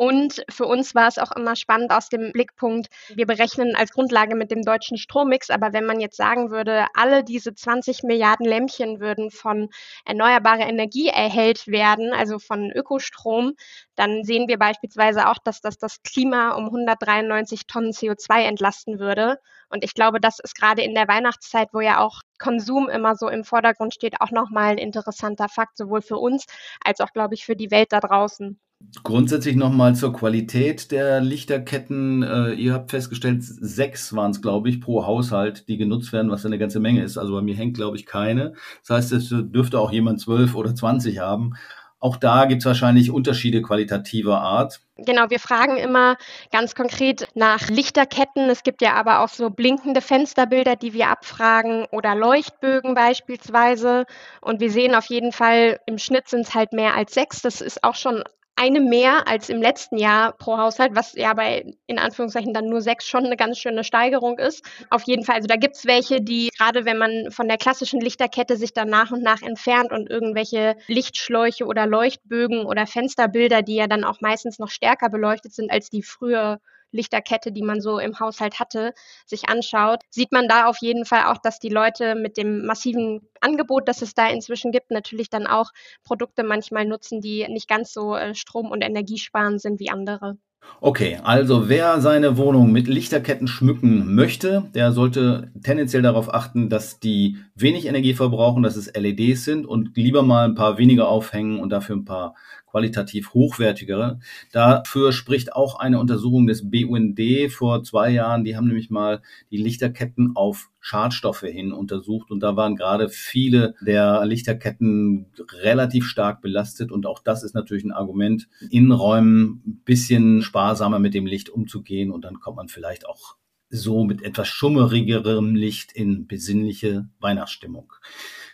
Und 0.00 0.46
für 0.48 0.64
uns 0.64 0.94
war 0.94 1.08
es 1.08 1.18
auch 1.18 1.30
immer 1.32 1.56
spannend 1.56 1.92
aus 1.92 2.08
dem 2.08 2.32
Blickpunkt, 2.32 2.88
wir 3.14 3.26
berechnen 3.26 3.76
als 3.76 3.92
Grundlage 3.92 4.34
mit 4.34 4.50
dem 4.50 4.62
deutschen 4.62 4.96
Strommix, 4.96 5.50
aber 5.50 5.74
wenn 5.74 5.84
man 5.84 6.00
jetzt 6.00 6.16
sagen 6.16 6.50
würde, 6.50 6.86
alle 6.94 7.22
diese 7.22 7.54
20 7.54 8.02
Milliarden 8.04 8.46
Lämpchen 8.46 8.98
würden 8.98 9.30
von 9.30 9.68
erneuerbarer 10.06 10.66
Energie 10.66 11.08
erhellt 11.08 11.66
werden, 11.66 12.14
also 12.14 12.38
von 12.38 12.70
Ökostrom, 12.70 13.52
dann 13.94 14.24
sehen 14.24 14.48
wir 14.48 14.58
beispielsweise 14.58 15.28
auch, 15.28 15.36
dass 15.36 15.60
das 15.60 15.76
das 15.76 16.02
Klima 16.02 16.52
um 16.52 16.64
193 16.64 17.66
Tonnen 17.66 17.92
CO2 17.92 18.44
entlasten 18.44 19.00
würde. 19.00 19.38
Und 19.68 19.84
ich 19.84 19.92
glaube, 19.92 20.18
das 20.18 20.38
ist 20.38 20.54
gerade 20.54 20.80
in 20.80 20.94
der 20.94 21.08
Weihnachtszeit, 21.08 21.74
wo 21.74 21.80
ja 21.80 21.98
auch 21.98 22.22
Konsum 22.38 22.88
immer 22.88 23.16
so 23.16 23.28
im 23.28 23.44
Vordergrund 23.44 23.92
steht, 23.92 24.22
auch 24.22 24.30
nochmal 24.30 24.70
ein 24.70 24.78
interessanter 24.78 25.50
Fakt, 25.50 25.76
sowohl 25.76 26.00
für 26.00 26.16
uns 26.16 26.46
als 26.82 27.02
auch, 27.02 27.12
glaube 27.12 27.34
ich, 27.34 27.44
für 27.44 27.54
die 27.54 27.70
Welt 27.70 27.92
da 27.92 28.00
draußen. 28.00 28.58
Grundsätzlich 29.04 29.56
nochmal 29.56 29.94
zur 29.94 30.12
Qualität 30.12 30.90
der 30.90 31.20
Lichterketten. 31.20 32.22
Äh, 32.22 32.52
ihr 32.54 32.72
habt 32.72 32.90
festgestellt, 32.90 33.44
sechs 33.44 34.14
waren 34.16 34.32
es, 34.32 34.42
glaube 34.42 34.68
ich, 34.68 34.80
pro 34.80 35.06
Haushalt, 35.06 35.68
die 35.68 35.76
genutzt 35.76 36.12
werden, 36.12 36.30
was 36.30 36.44
eine 36.44 36.58
ganze 36.58 36.80
Menge 36.80 37.02
ist. 37.02 37.16
Also 37.16 37.34
bei 37.34 37.42
mir 37.42 37.54
hängt, 37.54 37.76
glaube 37.76 37.96
ich, 37.96 38.06
keine. 38.06 38.54
Das 38.86 38.96
heißt, 38.96 39.12
es 39.12 39.28
dürfte 39.28 39.78
auch 39.78 39.92
jemand 39.92 40.20
zwölf 40.20 40.54
oder 40.54 40.74
zwanzig 40.74 41.20
haben. 41.20 41.54
Auch 42.00 42.16
da 42.16 42.46
gibt 42.46 42.62
es 42.62 42.66
wahrscheinlich 42.66 43.10
Unterschiede 43.10 43.60
qualitativer 43.60 44.40
Art. 44.40 44.80
Genau, 44.96 45.28
wir 45.28 45.38
fragen 45.38 45.76
immer 45.76 46.16
ganz 46.50 46.74
konkret 46.74 47.28
nach 47.34 47.68
Lichterketten. 47.68 48.48
Es 48.48 48.62
gibt 48.62 48.80
ja 48.80 48.94
aber 48.94 49.20
auch 49.20 49.28
so 49.28 49.50
blinkende 49.50 50.00
Fensterbilder, 50.00 50.76
die 50.76 50.94
wir 50.94 51.08
abfragen 51.08 51.84
oder 51.92 52.14
Leuchtbögen 52.14 52.94
beispielsweise. 52.94 54.06
Und 54.40 54.60
wir 54.60 54.70
sehen 54.70 54.94
auf 54.94 55.06
jeden 55.06 55.32
Fall, 55.32 55.78
im 55.86 55.98
Schnitt 55.98 56.28
sind 56.28 56.46
es 56.46 56.54
halt 56.54 56.72
mehr 56.72 56.96
als 56.96 57.12
sechs. 57.12 57.42
Das 57.42 57.60
ist 57.60 57.84
auch 57.84 57.94
schon 57.94 58.24
eine 58.60 58.80
mehr 58.80 59.26
als 59.26 59.48
im 59.48 59.62
letzten 59.62 59.96
Jahr 59.96 60.32
pro 60.32 60.58
Haushalt, 60.58 60.94
was 60.94 61.14
ja 61.14 61.32
bei 61.32 61.64
in 61.86 61.98
Anführungszeichen 61.98 62.52
dann 62.52 62.68
nur 62.68 62.82
sechs 62.82 63.06
schon 63.06 63.24
eine 63.24 63.36
ganz 63.36 63.56
schöne 63.56 63.84
Steigerung 63.84 64.38
ist. 64.38 64.62
Auf 64.90 65.04
jeden 65.06 65.24
Fall, 65.24 65.36
also 65.36 65.46
da 65.46 65.56
gibt 65.56 65.76
es 65.76 65.86
welche, 65.86 66.20
die 66.20 66.50
gerade 66.58 66.84
wenn 66.84 66.98
man 66.98 67.30
von 67.30 67.48
der 67.48 67.56
klassischen 67.56 68.02
Lichterkette 68.02 68.58
sich 68.58 68.74
dann 68.74 68.90
nach 68.90 69.12
und 69.12 69.22
nach 69.22 69.40
entfernt 69.40 69.92
und 69.92 70.10
irgendwelche 70.10 70.76
Lichtschläuche 70.88 71.64
oder 71.64 71.86
Leuchtbögen 71.86 72.66
oder 72.66 72.86
Fensterbilder, 72.86 73.62
die 73.62 73.76
ja 73.76 73.86
dann 73.86 74.04
auch 74.04 74.20
meistens 74.20 74.58
noch 74.58 74.68
stärker 74.68 75.08
beleuchtet 75.08 75.54
sind 75.54 75.70
als 75.70 75.88
die 75.88 76.02
früher 76.02 76.60
Lichterkette, 76.92 77.52
die 77.52 77.62
man 77.62 77.80
so 77.80 77.98
im 77.98 78.18
Haushalt 78.18 78.60
hatte, 78.60 78.94
sich 79.26 79.48
anschaut, 79.48 80.02
sieht 80.10 80.32
man 80.32 80.48
da 80.48 80.66
auf 80.66 80.78
jeden 80.80 81.04
Fall 81.04 81.24
auch, 81.24 81.38
dass 81.38 81.58
die 81.58 81.68
Leute 81.68 82.14
mit 82.14 82.36
dem 82.36 82.66
massiven 82.66 83.28
Angebot, 83.40 83.88
das 83.88 84.02
es 84.02 84.14
da 84.14 84.28
inzwischen 84.28 84.72
gibt, 84.72 84.90
natürlich 84.90 85.30
dann 85.30 85.46
auch 85.46 85.70
Produkte 86.04 86.42
manchmal 86.42 86.84
nutzen, 86.84 87.20
die 87.20 87.46
nicht 87.48 87.68
ganz 87.68 87.92
so 87.92 88.14
äh, 88.14 88.34
strom- 88.34 88.70
und 88.70 88.82
energiesparend 88.82 89.60
sind 89.60 89.80
wie 89.80 89.90
andere. 89.90 90.36
Okay, 90.80 91.18
also 91.22 91.68
wer 91.68 92.00
seine 92.00 92.36
Wohnung 92.36 92.72
mit 92.72 92.86
Lichterketten 92.86 93.48
schmücken 93.48 94.14
möchte, 94.14 94.64
der 94.74 94.92
sollte 94.92 95.50
tendenziell 95.62 96.02
darauf 96.02 96.32
achten, 96.32 96.68
dass 96.68 97.00
die 97.00 97.38
wenig 97.60 97.86
Energie 97.86 98.14
verbrauchen, 98.14 98.62
dass 98.62 98.76
es 98.76 98.92
LEDs 98.94 99.44
sind 99.44 99.66
und 99.66 99.96
lieber 99.96 100.22
mal 100.22 100.44
ein 100.44 100.54
paar 100.54 100.78
weniger 100.78 101.08
aufhängen 101.08 101.60
und 101.60 101.70
dafür 101.70 101.96
ein 101.96 102.04
paar 102.04 102.34
qualitativ 102.70 103.34
hochwertigere. 103.34 104.20
Dafür 104.52 105.12
spricht 105.12 105.52
auch 105.52 105.78
eine 105.78 105.98
Untersuchung 105.98 106.46
des 106.46 106.70
BUND 106.70 107.20
vor 107.50 107.82
zwei 107.82 108.10
Jahren. 108.10 108.44
Die 108.44 108.56
haben 108.56 108.68
nämlich 108.68 108.90
mal 108.90 109.22
die 109.50 109.56
Lichterketten 109.56 110.36
auf 110.36 110.70
Schadstoffe 110.80 111.40
hin 111.40 111.72
untersucht 111.72 112.30
und 112.30 112.40
da 112.40 112.56
waren 112.56 112.76
gerade 112.76 113.08
viele 113.08 113.74
der 113.82 114.24
Lichterketten 114.24 115.26
relativ 115.62 116.06
stark 116.06 116.40
belastet 116.40 116.90
und 116.90 117.06
auch 117.06 117.18
das 117.18 117.42
ist 117.42 117.54
natürlich 117.54 117.84
ein 117.84 117.92
Argument, 117.92 118.48
in 118.70 118.90
Räumen 118.90 119.62
ein 119.66 119.82
bisschen 119.84 120.42
sparsamer 120.42 120.98
mit 120.98 121.12
dem 121.12 121.26
Licht 121.26 121.50
umzugehen 121.50 122.10
und 122.10 122.24
dann 122.24 122.40
kommt 122.40 122.56
man 122.56 122.68
vielleicht 122.68 123.06
auch 123.06 123.36
so 123.70 124.04
mit 124.04 124.22
etwas 124.22 124.48
schummerigerem 124.48 125.54
Licht 125.54 125.92
in 125.92 126.26
besinnliche 126.26 127.08
Weihnachtsstimmung. 127.20 127.92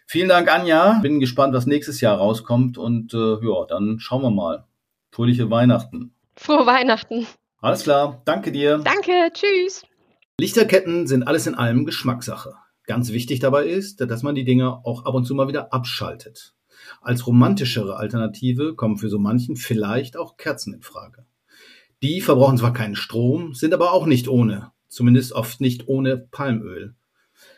Vielen 0.06 0.28
Dank, 0.28 0.48
Anja. 0.52 1.00
Bin 1.02 1.18
gespannt, 1.18 1.52
was 1.54 1.66
nächstes 1.66 2.00
Jahr 2.00 2.18
rauskommt. 2.18 2.78
Und 2.78 3.12
äh, 3.12 3.34
ja, 3.42 3.64
dann 3.68 3.98
schauen 3.98 4.22
wir 4.22 4.30
mal. 4.30 4.64
Fröhliche 5.10 5.50
Weihnachten. 5.50 6.14
Frohe 6.36 6.66
Weihnachten. 6.66 7.26
Alles 7.60 7.82
klar. 7.82 8.22
Danke 8.24 8.52
dir. 8.52 8.78
Danke. 8.78 9.30
Tschüss. 9.32 9.82
Lichterketten 10.38 11.06
sind 11.06 11.26
alles 11.26 11.46
in 11.46 11.54
allem 11.54 11.86
Geschmackssache. 11.86 12.54
Ganz 12.84 13.10
wichtig 13.10 13.40
dabei 13.40 13.66
ist, 13.66 14.00
dass 14.00 14.22
man 14.22 14.34
die 14.34 14.44
Dinger 14.44 14.82
auch 14.84 15.06
ab 15.06 15.14
und 15.14 15.24
zu 15.24 15.34
mal 15.34 15.48
wieder 15.48 15.72
abschaltet. 15.72 16.54
Als 17.00 17.26
romantischere 17.26 17.96
Alternative 17.96 18.74
kommen 18.74 18.98
für 18.98 19.08
so 19.08 19.18
manchen 19.18 19.56
vielleicht 19.56 20.16
auch 20.16 20.36
Kerzen 20.36 20.74
in 20.74 20.82
Frage. 20.82 21.26
Die 22.02 22.20
verbrauchen 22.20 22.58
zwar 22.58 22.72
keinen 22.72 22.94
Strom, 22.94 23.54
sind 23.54 23.72
aber 23.74 23.92
auch 23.92 24.06
nicht 24.06 24.28
ohne, 24.28 24.70
zumindest 24.88 25.32
oft 25.32 25.60
nicht 25.60 25.88
ohne 25.88 26.16
Palmöl. 26.16 26.94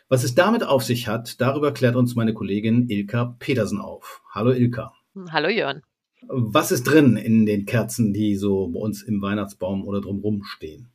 Was 0.07 0.23
es 0.23 0.35
damit 0.35 0.63
auf 0.63 0.83
sich 0.83 1.07
hat, 1.07 1.39
darüber 1.39 1.71
klärt 1.71 1.95
uns 1.95 2.15
meine 2.15 2.33
Kollegin 2.33 2.89
Ilka 2.89 3.35
Petersen 3.39 3.79
auf. 3.79 4.21
Hallo 4.31 4.51
Ilka. 4.51 4.93
Hallo 5.31 5.49
Jörn. 5.49 5.81
Was 6.27 6.71
ist 6.71 6.83
drin 6.83 7.15
in 7.15 7.45
den 7.45 7.65
Kerzen, 7.65 8.13
die 8.13 8.35
so 8.35 8.67
bei 8.67 8.79
uns 8.79 9.03
im 9.03 9.21
Weihnachtsbaum 9.21 9.85
oder 9.85 10.01
drumherum 10.01 10.43
stehen? 10.43 10.91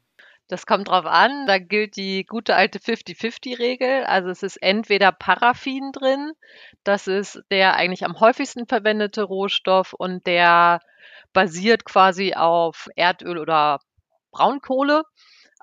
Das 0.49 0.67
kommt 0.67 0.88
drauf 0.88 1.07
an. 1.07 1.47
Da 1.47 1.59
gilt 1.59 1.97
die 1.97 2.25
gute 2.25 2.55
alte 2.55 2.79
50-50-Regel. 2.79 4.05
Also 4.05 4.29
es 4.29 4.43
ist 4.43 4.57
entweder 4.59 5.12
Paraffin 5.12 5.91
drin, 5.93 6.33
das 6.83 7.07
ist 7.07 7.43
der 7.50 7.76
eigentlich 7.76 8.05
am 8.05 8.21
häufigsten 8.21 8.67
verwendete 8.67 9.23
Rohstoff 9.23 9.95
und 9.95 10.26
der 10.26 10.81
basiert 11.33 11.85
quasi 11.85 12.35
auf 12.35 12.88
Erdöl 12.95 13.38
oder 13.38 13.81
Braunkohle, 14.33 15.05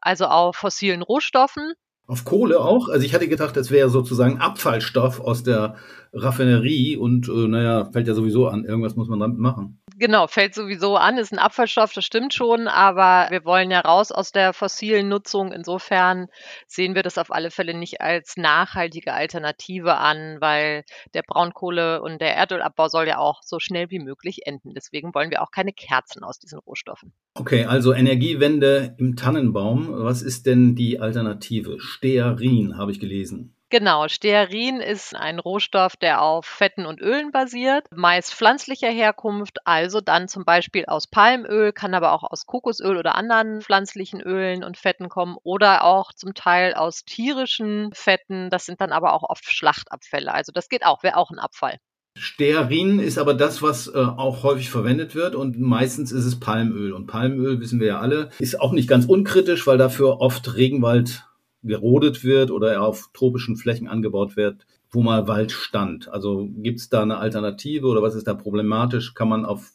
also 0.01 0.27
auf 0.27 0.58
fossilen 0.58 1.01
Rohstoffen. 1.03 1.74
Auf 2.08 2.25
Kohle 2.25 2.60
auch? 2.60 2.89
Also 2.89 3.05
ich 3.05 3.13
hatte 3.13 3.27
gedacht, 3.27 3.55
das 3.55 3.72
wäre 3.72 3.89
sozusagen 3.89 4.39
Abfallstoff 4.39 5.20
aus 5.20 5.43
der 5.43 5.75
Raffinerie 6.13 6.98
und 6.98 7.29
äh, 7.29 7.48
naja, 7.48 7.89
fällt 7.91 8.08
ja 8.08 8.13
sowieso 8.13 8.48
an. 8.48 8.65
Irgendwas 8.65 8.96
muss 8.96 9.08
man 9.08 9.20
damit 9.20 9.39
machen. 9.39 9.81
Genau, 9.98 10.27
fällt 10.27 10.55
sowieso 10.55 10.98
an, 10.98 11.17
ist 11.17 11.31
ein 11.31 11.39
Abfallstoff, 11.39 11.93
das 11.93 12.03
stimmt 12.03 12.34
schon, 12.34 12.67
aber 12.67 13.27
wir 13.29 13.46
wollen 13.46 13.70
ja 13.72 13.81
raus 13.81 14.12
aus 14.12 14.31
der 14.31 14.51
fossilen 14.51 15.08
Nutzung. 15.08 15.51
Insofern 15.51 16.27
sehen 16.67 16.96
wir 16.96 17.03
das 17.03 17.17
auf 17.17 17.31
alle 17.31 17.51
Fälle 17.51 17.74
nicht 17.75 18.01
als 18.01 18.36
nachhaltige 18.36 19.13
Alternative 19.13 19.98
an, 19.98 20.38
weil 20.39 20.84
der 21.13 21.22
Braunkohle- 21.22 22.01
und 22.01 22.20
der 22.20 22.36
Erdölabbau 22.36 22.88
soll 22.88 23.08
ja 23.08 23.20
auch 23.20 23.41
so 23.43 23.60
schnell 23.60 23.91
wie 23.91 24.00
möglich 24.00 24.39
enden. 24.46 24.74
Deswegen 24.74 25.13
wollen 25.13 25.29
wir 25.29 25.43
auch 25.43 25.51
keine 25.51 25.72
Kerzen 25.72 26.24
aus 26.24 26.39
diesen 26.39 26.60
Rohstoffen. 26.60 27.13
Okay, 27.36 27.65
also 27.65 27.93
Energiewende 27.93 28.96
im 28.98 29.15
Tannenbaum. 29.15 29.88
Was 29.91 30.22
ist 30.22 30.46
denn 30.48 30.75
die 30.75 31.00
Alternative? 31.00 31.77
Stearin 31.92 32.78
habe 32.78 32.92
ich 32.92 33.00
gelesen. 33.00 33.54
Genau, 33.70 34.10
Stearin 34.10 34.82
ist 34.82 35.16
ein 35.16 35.40
Rohstoff, 35.40 35.96
der 35.96 36.22
auf 36.22 36.46
Fetten 36.46 36.86
und 36.86 37.00
Ölen 37.00 37.32
basiert, 37.32 37.86
meist 37.96 38.34
pflanzlicher 38.34 38.90
Herkunft, 38.90 39.60
also 39.66 40.02
dann 40.02 40.28
zum 40.28 40.44
Beispiel 40.44 40.84
aus 40.88 41.08
Palmöl, 41.08 41.72
kann 41.72 41.94
aber 41.94 42.12
auch 42.12 42.30
aus 42.30 42.46
Kokosöl 42.46 42.98
oder 42.98 43.16
anderen 43.16 43.62
pflanzlichen 43.62 44.20
Ölen 44.20 44.66
und 44.66 44.76
Fetten 44.76 45.08
kommen 45.08 45.38
oder 45.44 45.86
auch 45.86 46.12
zum 46.12 46.34
Teil 46.34 46.74
aus 46.74 47.06
tierischen 47.06 47.92
Fetten. 47.94 48.50
Das 48.50 48.66
sind 48.66 48.82
dann 48.82 48.92
aber 48.92 49.14
auch 49.14 49.24
oft 49.24 49.50
Schlachtabfälle. 49.50 50.34
Also 50.34 50.52
das 50.52 50.68
geht 50.68 50.86
auch, 50.86 51.02
wäre 51.02 51.16
auch 51.16 51.32
ein 51.32 51.40
Abfall. 51.40 51.78
Stearin 52.18 53.00
ist 53.00 53.18
aber 53.18 53.34
das, 53.34 53.62
was 53.62 53.88
äh, 53.88 53.98
auch 53.98 54.44
häufig 54.44 54.70
verwendet 54.70 55.16
wird 55.16 55.34
und 55.34 55.58
meistens 55.62 56.12
ist 56.12 56.26
es 56.26 56.42
Palmöl. 56.42 56.92
Und 56.92 57.08
Palmöl, 57.08 57.62
wissen 57.62 57.80
wir 57.80 57.88
ja 57.88 58.00
alle, 58.00 58.32
ist 58.40 58.60
auch 58.60 58.74
nicht 58.74 58.90
ganz 58.90 59.06
unkritisch, 59.06 59.66
weil 59.66 59.78
dafür 59.78 60.20
oft 60.20 60.58
Regenwald 60.58 61.24
gerodet 61.63 62.24
wird 62.24 62.51
oder 62.51 62.74
er 62.74 62.84
auf 62.84 63.10
tropischen 63.13 63.56
Flächen 63.56 63.88
angebaut 63.88 64.36
wird, 64.36 64.65
wo 64.89 65.01
mal 65.01 65.27
Wald 65.27 65.51
stand. 65.51 66.10
Also 66.10 66.50
gibt 66.58 66.80
es 66.80 66.89
da 66.89 67.01
eine 67.01 67.18
Alternative 67.18 67.88
oder 67.88 68.01
was 68.01 68.15
ist 68.15 68.27
da 68.27 68.34
problematisch? 68.34 69.13
Kann 69.13 69.30
man 69.30 69.46
auf 69.46 69.72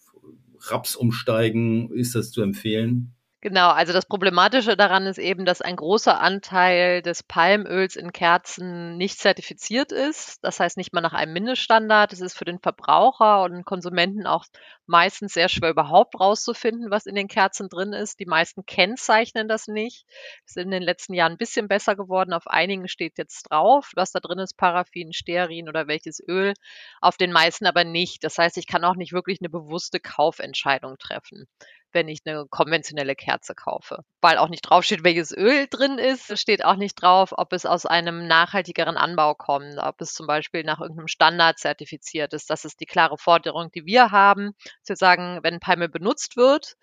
Raps 0.68 0.96
umsteigen? 0.96 1.90
Ist 1.90 2.14
das 2.14 2.30
zu 2.30 2.42
empfehlen? 2.42 3.12
Genau, 3.42 3.68
also 3.70 3.92
das 3.92 4.06
Problematische 4.06 4.76
daran 4.76 5.06
ist 5.06 5.18
eben, 5.18 5.44
dass 5.44 5.60
ein 5.60 5.76
großer 5.76 6.20
Anteil 6.20 7.00
des 7.02 7.22
Palmöls 7.22 7.94
in 7.94 8.10
Kerzen 8.12 8.96
nicht 8.96 9.18
zertifiziert 9.20 9.92
ist. 9.92 10.42
Das 10.42 10.58
heißt 10.58 10.76
nicht 10.76 10.92
mal 10.92 11.02
nach 11.02 11.12
einem 11.12 11.34
Mindeststandard. 11.34 12.12
Es 12.12 12.20
ist 12.20 12.36
für 12.36 12.46
den 12.46 12.58
Verbraucher 12.58 13.42
und 13.44 13.64
Konsumenten 13.64 14.26
auch 14.26 14.46
meistens 14.86 15.34
sehr 15.34 15.48
schwer 15.48 15.70
überhaupt 15.70 16.18
rauszufinden, 16.18 16.90
was 16.90 17.06
in 17.06 17.14
den 17.14 17.28
Kerzen 17.28 17.68
drin 17.68 17.92
ist. 17.92 18.18
Die 18.18 18.26
meisten 18.26 18.64
kennzeichnen 18.66 19.46
das 19.48 19.68
nicht. 19.68 20.06
Es 20.44 20.56
ist 20.56 20.64
in 20.64 20.70
den 20.70 20.82
letzten 20.82 21.12
Jahren 21.14 21.32
ein 21.32 21.38
bisschen 21.38 21.68
besser 21.68 21.94
geworden. 21.94 22.32
Auf 22.32 22.46
einigen 22.48 22.88
steht 22.88 23.16
jetzt 23.18 23.44
drauf, 23.50 23.92
was 23.94 24.10
da 24.12 24.18
drin 24.18 24.38
ist, 24.38 24.56
Paraffin, 24.56 25.12
Stearin 25.12 25.68
oder 25.68 25.86
welches 25.86 26.20
Öl. 26.26 26.54
Auf 27.00 27.16
den 27.16 27.32
meisten 27.32 27.66
aber 27.66 27.84
nicht. 27.84 28.24
Das 28.24 28.38
heißt, 28.38 28.56
ich 28.56 28.66
kann 28.66 28.82
auch 28.84 28.96
nicht 28.96 29.12
wirklich 29.12 29.40
eine 29.40 29.50
bewusste 29.50 30.00
Kaufentscheidung 30.00 30.96
treffen 30.98 31.46
wenn 31.96 32.08
ich 32.08 32.20
eine 32.26 32.44
konventionelle 32.48 33.16
Kerze 33.16 33.54
kaufe. 33.54 34.04
Weil 34.20 34.36
auch 34.36 34.50
nicht 34.50 34.62
draufsteht, 34.62 35.02
welches 35.02 35.32
Öl 35.32 35.66
drin 35.68 35.98
ist. 35.98 36.30
Es 36.30 36.40
steht 36.40 36.64
auch 36.64 36.76
nicht 36.76 36.94
drauf, 36.94 37.32
ob 37.36 37.52
es 37.54 37.64
aus 37.64 37.86
einem 37.86 38.28
nachhaltigeren 38.28 38.96
Anbau 38.96 39.34
kommt, 39.34 39.78
ob 39.78 40.00
es 40.00 40.12
zum 40.12 40.26
Beispiel 40.26 40.62
nach 40.62 40.80
irgendeinem 40.80 41.08
Standard 41.08 41.58
zertifiziert 41.58 42.34
ist. 42.34 42.50
Das 42.50 42.64
ist 42.66 42.80
die 42.80 42.86
klare 42.86 43.16
Forderung, 43.16 43.70
die 43.72 43.86
wir 43.86 44.10
haben. 44.12 44.52
Zu 44.82 44.94
sagen, 44.94 45.40
wenn 45.42 45.58
Palme 45.58 45.88
benutzt 45.88 46.36
wird, 46.36 46.76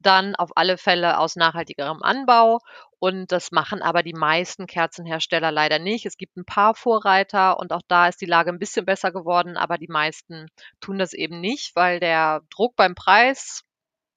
dann 0.00 0.36
auf 0.36 0.50
alle 0.54 0.78
Fälle 0.78 1.18
aus 1.18 1.36
nachhaltigerem 1.36 2.02
Anbau. 2.02 2.60
Und 2.98 3.32
das 3.32 3.50
machen 3.50 3.82
aber 3.82 4.02
die 4.02 4.14
meisten 4.14 4.66
Kerzenhersteller 4.66 5.50
leider 5.50 5.78
nicht. 5.78 6.06
Es 6.06 6.16
gibt 6.16 6.36
ein 6.36 6.44
paar 6.44 6.74
Vorreiter 6.74 7.58
und 7.58 7.72
auch 7.72 7.82
da 7.88 8.08
ist 8.08 8.20
die 8.20 8.26
Lage 8.26 8.50
ein 8.50 8.58
bisschen 8.58 8.86
besser 8.86 9.12
geworden, 9.12 9.56
aber 9.56 9.76
die 9.76 9.88
meisten 9.88 10.46
tun 10.80 10.98
das 10.98 11.12
eben 11.12 11.40
nicht, 11.40 11.76
weil 11.76 12.00
der 12.00 12.42
Druck 12.50 12.74
beim 12.76 12.94
Preis 12.94 13.65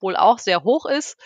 wohl 0.02 0.16
auch 0.16 0.40
sehr 0.40 0.64
hoch 0.64 0.86
ist. 0.86 1.18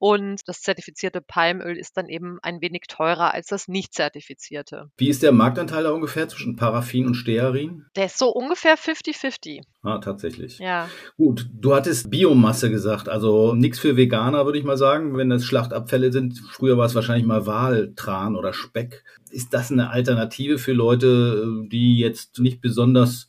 Und 0.00 0.48
das 0.48 0.62
zertifizierte 0.62 1.20
Palmöl 1.20 1.76
ist 1.76 1.98
dann 1.98 2.08
eben 2.08 2.38
ein 2.40 2.62
wenig 2.62 2.84
teurer 2.88 3.34
als 3.34 3.48
das 3.48 3.68
nicht 3.68 3.92
zertifizierte. 3.92 4.90
Wie 4.96 5.10
ist 5.10 5.22
der 5.22 5.30
Marktanteil 5.30 5.84
da 5.84 5.90
ungefähr 5.90 6.26
zwischen 6.26 6.56
Paraffin 6.56 7.06
und 7.06 7.16
Stearin? 7.16 7.84
Der 7.96 8.06
ist 8.06 8.16
so 8.16 8.30
ungefähr 8.30 8.78
50-50. 8.78 9.60
Ah, 9.82 9.98
tatsächlich. 9.98 10.58
Ja. 10.58 10.88
Gut, 11.18 11.50
du 11.52 11.74
hattest 11.74 12.10
Biomasse 12.10 12.70
gesagt, 12.70 13.10
also 13.10 13.54
nichts 13.54 13.78
für 13.78 13.98
Veganer, 13.98 14.46
würde 14.46 14.58
ich 14.58 14.64
mal 14.64 14.78
sagen, 14.78 15.18
wenn 15.18 15.28
das 15.28 15.44
Schlachtabfälle 15.44 16.12
sind. 16.12 16.38
Früher 16.50 16.78
war 16.78 16.86
es 16.86 16.94
wahrscheinlich 16.94 17.26
mal 17.26 17.44
Waltran 17.44 18.36
oder 18.36 18.54
Speck. 18.54 19.04
Ist 19.30 19.52
das 19.52 19.70
eine 19.70 19.90
Alternative 19.90 20.56
für 20.56 20.72
Leute, 20.72 21.66
die 21.70 21.98
jetzt 21.98 22.38
nicht 22.38 22.62
besonders 22.62 23.28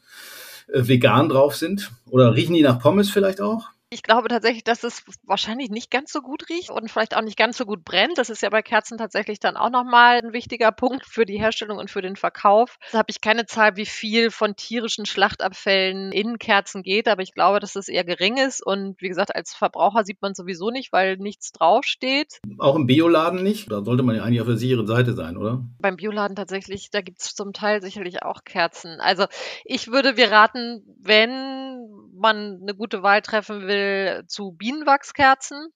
äh, 0.70 0.88
vegan 0.88 1.28
drauf 1.28 1.58
sind? 1.58 1.92
Oder 2.10 2.34
riechen 2.34 2.54
die 2.54 2.62
nach 2.62 2.80
Pommes 2.80 3.10
vielleicht 3.10 3.42
auch? 3.42 3.68
Ich 3.94 4.04
glaube 4.04 4.30
tatsächlich, 4.30 4.64
dass 4.64 4.86
es 4.86 5.04
wahrscheinlich 5.24 5.70
nicht 5.70 5.92
ganz 5.92 6.14
so 6.14 6.22
gut 6.22 6.48
riecht 6.48 6.70
und 6.70 6.90
vielleicht 6.90 7.14
auch 7.14 7.22
nicht 7.22 7.38
ganz 7.38 7.58
so 7.58 7.66
gut 7.66 7.84
brennt. 7.84 8.18
Das 8.18 8.30
ist 8.30 8.42
ja 8.42 8.50
bei 8.50 8.62
Kerzen 8.62 8.98
tatsächlich 8.98 9.42
dann 9.42 9.58
auch 9.58 9.70
nochmal 9.70 10.22
ein 10.24 10.32
wichtiger 10.32 10.72
Punkt 10.72 11.06
für 11.06 11.26
die 11.26 11.38
Herstellung 11.38 11.78
und 11.78 11.92
für 11.92 12.02
den 12.02 12.16
Verkauf. 12.16 12.78
Da 12.94 13.00
habe 13.00 13.08
ich 13.10 13.20
keine 13.20 13.46
Zahl, 13.48 13.76
wie 13.76 13.86
viel 13.86 14.32
von 14.32 14.56
tierischen 14.56 15.06
Schlachtabfällen 15.06 16.14
in 16.14 16.40
Kerzen 16.40 16.84
geht, 16.84 17.10
aber 17.10 17.22
ich 17.22 17.34
glaube, 17.34 17.60
dass 17.60 17.76
es 17.76 17.90
eher 17.90 18.06
gering 18.06 18.38
ist. 18.38 18.66
Und 18.66 19.02
wie 19.02 19.10
gesagt, 19.10 19.36
als 19.36 19.54
Verbraucher 19.54 20.06
sieht 20.06 20.22
man 20.22 20.36
sowieso 20.36 20.70
nicht, 20.70 20.94
weil 20.94 21.18
nichts 21.18 21.52
draufsteht. 21.52 22.40
Auch 22.60 22.78
im 22.78 22.88
Bioladen 22.88 23.44
nicht? 23.44 23.70
Da 23.70 23.84
sollte 23.84 24.04
man 24.04 24.16
ja 24.16 24.24
eigentlich 24.24 24.40
auf 24.40 24.48
der 24.48 24.56
sicheren 24.56 24.88
Seite 24.88 25.12
sein, 25.16 25.36
oder? 25.36 25.66
Beim 25.80 25.98
Bioladen 25.98 26.38
tatsächlich, 26.38 26.92
da 26.92 27.02
gibt 27.02 27.20
es 27.20 27.36
zum 27.36 27.52
Teil 27.52 27.82
sicherlich 27.82 28.24
auch 28.24 28.46
Kerzen. 28.46 29.02
Also 29.02 29.26
ich 29.66 29.92
würde, 29.92 30.16
wir 30.16 30.32
raten, 30.32 30.82
wenn 31.02 31.90
man 32.16 32.60
eine 32.62 32.76
gute 32.76 33.04
Wahl 33.04 33.22
treffen 33.22 33.68
will, 33.68 33.81
zu 34.28 34.52
Bienenwachskerzen. 34.52 35.74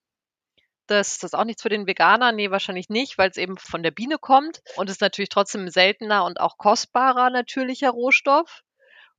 Das 0.88 1.13
ist 1.13 1.24
das 1.24 1.33
auch 1.33 1.45
nichts 1.45 1.63
für 1.63 1.69
den 1.69 1.88
Veganer? 1.88 2.31
Nee, 2.31 2.51
wahrscheinlich 2.51 2.89
nicht, 2.89 3.17
weil 3.17 3.29
es 3.29 3.38
eben 3.38 3.57
von 3.57 3.81
der 3.81 3.91
Biene 3.91 4.17
kommt 4.19 4.62
und 4.75 4.89
ist 4.89 5.01
natürlich 5.01 5.29
trotzdem 5.29 5.67
seltener 5.69 6.25
und 6.25 6.39
auch 6.39 6.57
kostbarer 6.57 7.29
natürlicher 7.29 7.89
Rohstoff. 7.89 8.62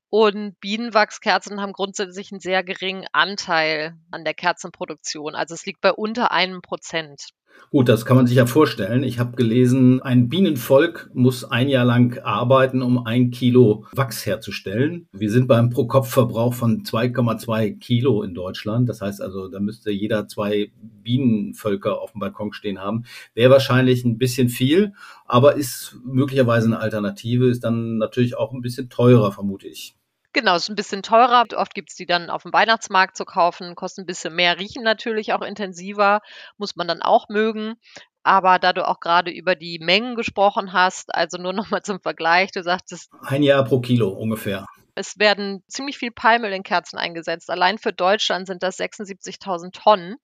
Und 0.08 0.60
Bienenwachskerzen 0.60 1.60
haben 1.60 1.72
grundsätzlich 1.72 2.30
einen 2.30 2.40
sehr 2.40 2.62
geringen 2.62 3.06
Anteil 3.12 3.96
an 4.12 4.24
der 4.24 4.34
Kerzenproduktion. 4.34 5.34
Also 5.34 5.54
es 5.54 5.66
liegt 5.66 5.80
bei 5.80 5.92
unter 5.92 6.30
einem 6.30 6.62
Prozent. 6.62 7.30
Gut, 7.70 7.88
das 7.88 8.06
kann 8.06 8.16
man 8.16 8.28
sich 8.28 8.36
ja 8.36 8.46
vorstellen. 8.46 9.02
Ich 9.02 9.18
habe 9.18 9.36
gelesen, 9.36 10.00
ein 10.00 10.28
Bienenvolk 10.28 11.10
muss 11.14 11.44
ein 11.44 11.68
Jahr 11.68 11.84
lang 11.84 12.18
arbeiten, 12.22 12.80
um 12.80 13.04
ein 13.04 13.30
Kilo 13.32 13.86
Wachs 13.92 14.24
herzustellen. 14.24 15.08
Wir 15.12 15.30
sind 15.30 15.48
beim 15.48 15.70
Pro-Kopf-Verbrauch 15.70 16.54
von 16.54 16.84
2,2 16.84 17.78
Kilo 17.78 18.22
in 18.22 18.34
Deutschland. 18.34 18.88
Das 18.88 19.00
heißt 19.00 19.20
also, 19.20 19.48
da 19.48 19.58
müsste 19.58 19.90
jeder 19.90 20.28
zwei 20.28 20.70
Bienenvölker 21.02 22.00
auf 22.00 22.12
dem 22.12 22.20
Balkon 22.20 22.52
stehen 22.52 22.78
haben. 22.78 23.04
Wäre 23.34 23.50
wahrscheinlich 23.50 24.04
ein 24.04 24.16
bisschen 24.16 24.48
viel, 24.48 24.92
aber 25.26 25.56
ist 25.56 25.96
möglicherweise 26.04 26.66
eine 26.66 26.78
Alternative, 26.78 27.48
ist 27.48 27.64
dann 27.64 27.98
natürlich 27.98 28.36
auch 28.36 28.52
ein 28.52 28.62
bisschen 28.62 28.88
teurer, 28.90 29.32
vermute 29.32 29.66
ich. 29.66 29.95
Genau, 30.36 30.54
ist 30.54 30.68
ein 30.68 30.76
bisschen 30.76 31.02
teurer. 31.02 31.46
Oft 31.56 31.72
gibt 31.72 31.88
es 31.88 31.96
die 31.96 32.04
dann 32.04 32.28
auf 32.28 32.42
dem 32.42 32.52
Weihnachtsmarkt 32.52 33.16
zu 33.16 33.24
kaufen, 33.24 33.74
kosten 33.74 34.02
ein 34.02 34.06
bisschen 34.06 34.34
mehr, 34.34 34.58
riechen 34.58 34.82
natürlich 34.82 35.32
auch 35.32 35.40
intensiver, 35.40 36.20
muss 36.58 36.76
man 36.76 36.86
dann 36.86 37.00
auch 37.00 37.30
mögen. 37.30 37.76
Aber 38.22 38.58
da 38.58 38.74
du 38.74 38.86
auch 38.86 39.00
gerade 39.00 39.30
über 39.30 39.54
die 39.54 39.78
Mengen 39.78 40.14
gesprochen 40.14 40.74
hast, 40.74 41.14
also 41.14 41.38
nur 41.38 41.52
nochmal 41.54 41.80
zum 41.80 42.02
Vergleich, 42.02 42.52
du 42.52 42.62
sagtest. 42.62 43.10
Ein 43.22 43.42
Jahr 43.42 43.64
pro 43.64 43.80
Kilo 43.80 44.10
ungefähr. 44.10 44.66
Es 44.94 45.18
werden 45.18 45.64
ziemlich 45.68 45.96
viel 45.96 46.10
Palmöl 46.10 46.52
in 46.52 46.64
Kerzen 46.64 46.98
eingesetzt. 46.98 47.48
Allein 47.48 47.78
für 47.78 47.94
Deutschland 47.94 48.46
sind 48.46 48.62
das 48.62 48.78
76.000 48.78 49.72
Tonnen. 49.72 50.16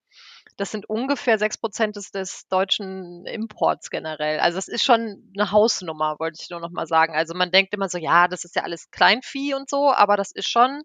Das 0.63 0.71
sind 0.71 0.89
ungefähr 0.89 1.41
sechs 1.41 1.59
Prozent 1.59 1.97
des, 1.97 2.13
des 2.13 2.47
deutschen 2.47 3.27
Imports 3.27 3.91
generell. 3.91 4.39
Also 4.39 4.59
das 4.59 4.69
ist 4.69 4.85
schon 4.85 5.33
eine 5.37 5.51
Hausnummer, 5.51 6.21
wollte 6.21 6.39
ich 6.41 6.51
nur 6.51 6.61
noch 6.61 6.71
mal 6.71 6.87
sagen. 6.87 7.17
Also 7.17 7.35
man 7.35 7.51
denkt 7.51 7.75
immer 7.75 7.89
so, 7.89 7.99
ja, 7.99 8.29
das 8.29 8.45
ist 8.45 8.55
ja 8.55 8.63
alles 8.63 8.89
Kleinvieh 8.93 9.55
und 9.55 9.69
so, 9.69 9.93
aber 9.93 10.17
das 10.17 10.31
ist 10.31 10.49
schon 10.49 10.83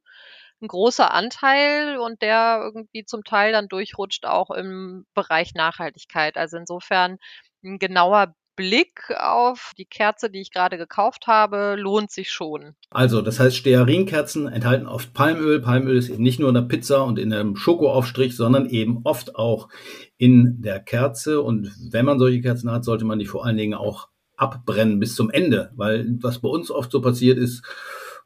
ein 0.64 0.68
großer 0.68 1.14
Anteil 1.14 1.98
und 2.00 2.24
der 2.24 2.60
irgendwie 2.64 3.06
zum 3.06 3.24
Teil 3.24 3.52
dann 3.52 3.68
durchrutscht 3.68 4.26
auch 4.26 4.50
im 4.50 5.06
Bereich 5.14 5.54
Nachhaltigkeit. 5.54 6.38
Also 6.38 6.58
insofern 6.58 7.18
ein 7.64 7.78
genauer 7.78 8.34
Blick 8.58 9.14
auf 9.18 9.72
die 9.78 9.86
Kerze, 9.86 10.30
die 10.30 10.42
ich 10.42 10.52
gerade 10.52 10.78
gekauft 10.78 11.28
habe, 11.28 11.76
lohnt 11.78 12.12
sich 12.12 12.30
schon. 12.30 12.74
Also, 12.90 13.22
das 13.22 13.40
heißt, 13.40 13.56
Stearinkerzen 13.56 14.48
enthalten 14.48 14.88
oft 14.88 15.14
Palmöl. 15.14 15.62
Palmöl 15.62 15.96
ist 15.96 16.10
eben 16.10 16.24
nicht 16.24 16.40
nur 16.40 16.50
in 16.50 16.56
der 16.56 16.64
Pizza 16.64 17.06
und 17.06 17.18
in 17.18 17.32
einem 17.32 17.56
Schokoaufstrich, 17.56 18.36
sondern 18.36 18.66
eben 18.70 19.00
oft 19.06 19.36
auch 19.36 19.70
in 20.18 20.62
der 20.62 20.82
Kerze. 20.82 21.42
Und 21.42 21.72
wenn 21.92 22.06
man 22.06 22.20
solche 22.20 22.42
Kerzen 22.42 22.70
hat, 22.70 22.84
sollte 22.84 23.06
man 23.06 23.20
die 23.20 23.26
vor 23.26 23.46
allen 23.46 23.58
Dingen 23.58 23.76
auch 23.76 24.10
abbrennen 24.36 25.00
bis 25.00 25.16
zum 25.16 25.30
Ende, 25.30 25.72
weil 25.76 26.18
was 26.22 26.40
bei 26.40 26.50
uns 26.50 26.70
oft 26.70 26.92
so 26.92 27.02
passiert 27.02 27.38
ist, 27.38 27.64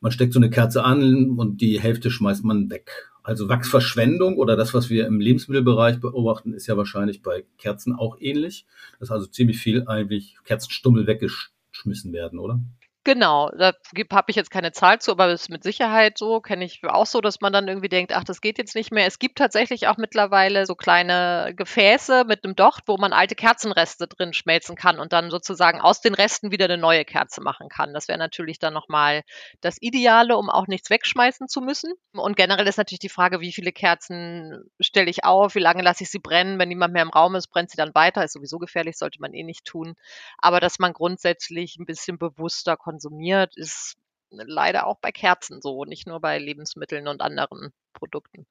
man 0.01 0.11
steckt 0.11 0.33
so 0.33 0.39
eine 0.39 0.49
Kerze 0.49 0.83
an 0.83 1.31
und 1.37 1.61
die 1.61 1.79
Hälfte 1.79 2.09
schmeißt 2.09 2.43
man 2.43 2.69
weg. 2.69 3.10
Also 3.23 3.49
Wachsverschwendung 3.49 4.37
oder 4.37 4.55
das, 4.55 4.73
was 4.73 4.89
wir 4.89 5.05
im 5.05 5.19
Lebensmittelbereich 5.19 5.99
beobachten, 5.99 6.53
ist 6.53 6.67
ja 6.67 6.75
wahrscheinlich 6.75 7.21
bei 7.21 7.45
Kerzen 7.57 7.95
auch 7.95 8.17
ähnlich. 8.19 8.65
Dass 8.99 9.11
also 9.11 9.27
ziemlich 9.27 9.59
viel 9.59 9.87
eigentlich 9.87 10.37
Kerzenstummel 10.43 11.05
weggeschmissen 11.05 12.13
werden, 12.13 12.39
oder? 12.39 12.59
Genau, 13.03 13.49
da 13.57 13.73
habe 14.11 14.25
ich 14.29 14.35
jetzt 14.35 14.51
keine 14.51 14.71
Zahl 14.73 14.99
zu, 14.99 15.09
aber 15.11 15.29
ist 15.31 15.49
mit 15.49 15.63
Sicherheit 15.63 16.19
so, 16.19 16.39
kenne 16.39 16.65
ich 16.65 16.81
auch 16.85 17.07
so, 17.07 17.19
dass 17.19 17.41
man 17.41 17.51
dann 17.51 17.67
irgendwie 17.67 17.89
denkt, 17.89 18.13
ach, 18.13 18.23
das 18.23 18.41
geht 18.41 18.59
jetzt 18.59 18.75
nicht 18.75 18.91
mehr. 18.91 19.07
Es 19.07 19.17
gibt 19.17 19.39
tatsächlich 19.39 19.87
auch 19.87 19.97
mittlerweile 19.97 20.67
so 20.67 20.75
kleine 20.75 21.51
Gefäße 21.55 22.25
mit 22.27 22.43
einem 22.43 22.55
Docht, 22.55 22.83
wo 22.85 22.97
man 22.97 23.11
alte 23.11 23.33
Kerzenreste 23.33 24.07
drin 24.07 24.33
schmelzen 24.33 24.75
kann 24.75 24.99
und 24.99 25.13
dann 25.13 25.31
sozusagen 25.31 25.81
aus 25.81 26.01
den 26.01 26.13
Resten 26.13 26.51
wieder 26.51 26.65
eine 26.65 26.77
neue 26.77 27.03
Kerze 27.03 27.41
machen 27.41 27.69
kann. 27.69 27.91
Das 27.95 28.07
wäre 28.07 28.19
natürlich 28.19 28.59
dann 28.59 28.73
nochmal 28.75 29.23
das 29.61 29.77
Ideale, 29.81 30.37
um 30.37 30.51
auch 30.51 30.67
nichts 30.67 30.91
wegschmeißen 30.91 31.47
zu 31.47 31.61
müssen. 31.61 31.93
Und 32.13 32.35
generell 32.35 32.67
ist 32.67 32.77
natürlich 32.77 32.99
die 32.99 33.09
Frage, 33.09 33.39
wie 33.41 33.51
viele 33.51 33.71
Kerzen 33.71 34.69
stelle 34.79 35.09
ich 35.09 35.23
auf, 35.25 35.55
wie 35.55 35.59
lange 35.59 35.81
lasse 35.81 36.03
ich 36.03 36.11
sie 36.11 36.19
brennen. 36.19 36.59
Wenn 36.59 36.69
niemand 36.69 36.93
mehr 36.93 37.01
im 37.01 37.09
Raum 37.09 37.33
ist, 37.33 37.47
brennt 37.47 37.71
sie 37.71 37.77
dann 37.77 37.95
weiter. 37.95 38.23
Ist 38.23 38.33
sowieso 38.33 38.59
gefährlich, 38.59 38.95
sollte 38.97 39.19
man 39.21 39.33
eh 39.33 39.41
nicht 39.43 39.65
tun. 39.65 39.95
Aber 40.37 40.59
dass 40.59 40.77
man 40.79 40.93
grundsätzlich 40.93 41.77
ein 41.77 41.85
bisschen 41.85 42.17
bewusster 42.17 42.77
konsumiert, 42.91 43.55
ist 43.55 43.95
leider 44.29 44.87
auch 44.87 44.99
bei 45.01 45.11
Kerzen 45.11 45.61
so, 45.61 45.85
nicht 45.85 46.07
nur 46.07 46.19
bei 46.19 46.37
Lebensmitteln 46.39 47.07
und 47.07 47.21
anderen 47.21 47.71
Produkten. 47.93 48.45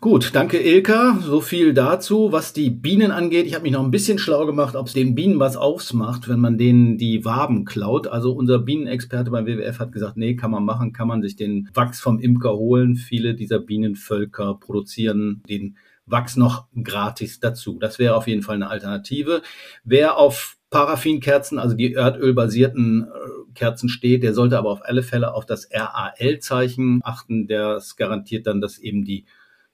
Gut, 0.00 0.30
danke 0.34 0.58
Ilka. 0.58 1.18
So 1.20 1.42
viel 1.42 1.74
dazu. 1.74 2.32
Was 2.32 2.54
die 2.54 2.70
Bienen 2.70 3.10
angeht, 3.10 3.46
ich 3.46 3.54
habe 3.54 3.64
mich 3.64 3.72
noch 3.72 3.84
ein 3.84 3.90
bisschen 3.90 4.18
schlau 4.18 4.46
gemacht, 4.46 4.76
ob 4.76 4.86
es 4.86 4.94
den 4.94 5.14
Bienen 5.14 5.38
was 5.38 5.56
ausmacht, 5.56 6.26
wenn 6.26 6.40
man 6.40 6.56
denen 6.56 6.96
die 6.96 7.24
Waben 7.24 7.66
klaut. 7.66 8.06
Also 8.06 8.32
unser 8.32 8.58
Bienenexperte 8.60 9.30
beim 9.30 9.46
WWF 9.46 9.78
hat 9.78 9.92
gesagt, 9.92 10.16
nee, 10.16 10.36
kann 10.36 10.50
man 10.50 10.64
machen, 10.64 10.94
kann 10.94 11.08
man 11.08 11.20
sich 11.20 11.36
den 11.36 11.68
Wachs 11.74 12.00
vom 12.00 12.18
Imker 12.18 12.54
holen. 12.54 12.96
Viele 12.96 13.34
dieser 13.34 13.60
Bienenvölker 13.60 14.54
produzieren 14.54 15.42
den 15.48 15.76
Wachs 16.06 16.36
noch 16.36 16.66
gratis 16.82 17.40
dazu. 17.40 17.78
Das 17.78 17.98
wäre 17.98 18.16
auf 18.16 18.26
jeden 18.26 18.42
Fall 18.42 18.56
eine 18.56 18.68
Alternative. 18.68 19.42
Wer 19.84 20.16
auf 20.16 20.56
Paraffinkerzen, 20.74 21.60
also 21.60 21.76
die 21.76 21.94
erdölbasierten 21.94 23.06
äh, 23.06 23.52
Kerzen 23.54 23.88
steht, 23.88 24.24
der 24.24 24.34
sollte 24.34 24.58
aber 24.58 24.70
auf 24.70 24.84
alle 24.84 25.04
Fälle 25.04 25.32
auf 25.32 25.46
das 25.46 25.68
RAL-Zeichen 25.72 27.00
achten. 27.04 27.46
Das 27.46 27.94
garantiert 27.94 28.48
dann, 28.48 28.60
dass 28.60 28.78
eben 28.78 29.04
die 29.04 29.24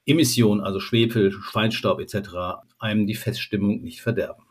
Emissionen, 0.05 0.61
also 0.61 0.79
Schwefel, 0.79 1.33
Feinstaub 1.33 2.01
etc., 2.01 2.61
einem 2.79 3.07
die 3.07 3.15
Feststimmung 3.15 3.81
nicht 3.81 4.03
verderben. 4.03 4.45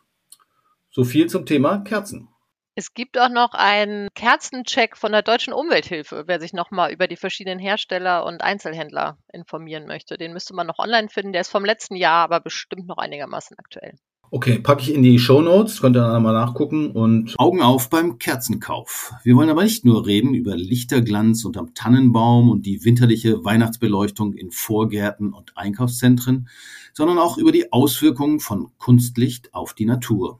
So 0.90 1.04
viel 1.04 1.28
zum 1.28 1.46
Thema 1.46 1.84
Kerzen. 1.84 2.30
Es 2.74 2.96
gibt 2.96 3.20
auch 3.20 3.30
noch 3.30 3.54
einen 3.54 4.08
Kerzencheck 4.16 4.98
von 4.98 5.12
der 5.12 5.22
Deutschen 5.22 5.54
Umwelthilfe, 5.54 6.24
wer 6.26 6.40
sich 6.40 6.54
nochmal 6.54 6.92
über 6.92 7.08
die 7.08 7.18
verschiedenen 7.18 7.60
Hersteller 7.60 8.26
und 8.26 8.42
Einzelhändler 8.42 9.20
informieren 9.32 9.86
möchte. 9.86 10.18
Den 10.18 10.34
müsste 10.34 10.56
man 10.56 10.66
noch 10.66 10.80
online 10.80 11.10
finden. 11.10 11.32
Der 11.32 11.42
ist 11.42 11.52
vom 11.52 11.64
letzten 11.64 11.96
Jahr, 11.96 12.24
aber 12.24 12.40
bestimmt 12.40 12.88
noch 12.88 12.98
einigermaßen 12.98 13.56
aktuell. 13.60 14.00
Okay, 14.32 14.60
packe 14.60 14.84
ich 14.84 14.94
in 14.94 15.02
die 15.02 15.18
Show 15.18 15.42
Notes, 15.42 15.82
könnt 15.82 15.98
ihr 15.98 16.02
dann 16.02 16.22
mal 16.22 16.34
nachgucken 16.34 16.92
und 16.92 17.34
Augen 17.40 17.64
auf 17.64 17.90
beim 17.90 18.20
Kerzenkauf. 18.20 19.12
Wir 19.24 19.36
wollen 19.36 19.50
aber 19.50 19.64
nicht 19.64 19.86
nur 19.86 20.06
reden 20.06 20.36
über 20.36 20.56
Lichterglanz 20.56 21.46
unterm 21.46 21.74
Tannenbaum 21.74 22.52
und 22.52 22.68
die 22.68 22.86
winterliche 22.86 23.44
Weihnachtsbeleuchtung 23.44 24.34
in 24.34 24.52
Vorgärten 24.52 25.34
und 25.34 25.58
Einkaufszentren, 25.58 26.48
sondern 26.94 27.18
auch 27.18 27.40
über 27.40 27.52
die 27.52 27.74
Auswirkungen 27.74 28.40
von 28.40 28.70
Kunstlicht 28.78 29.52
auf 29.56 29.74
die 29.74 29.86
Natur. 29.86 30.40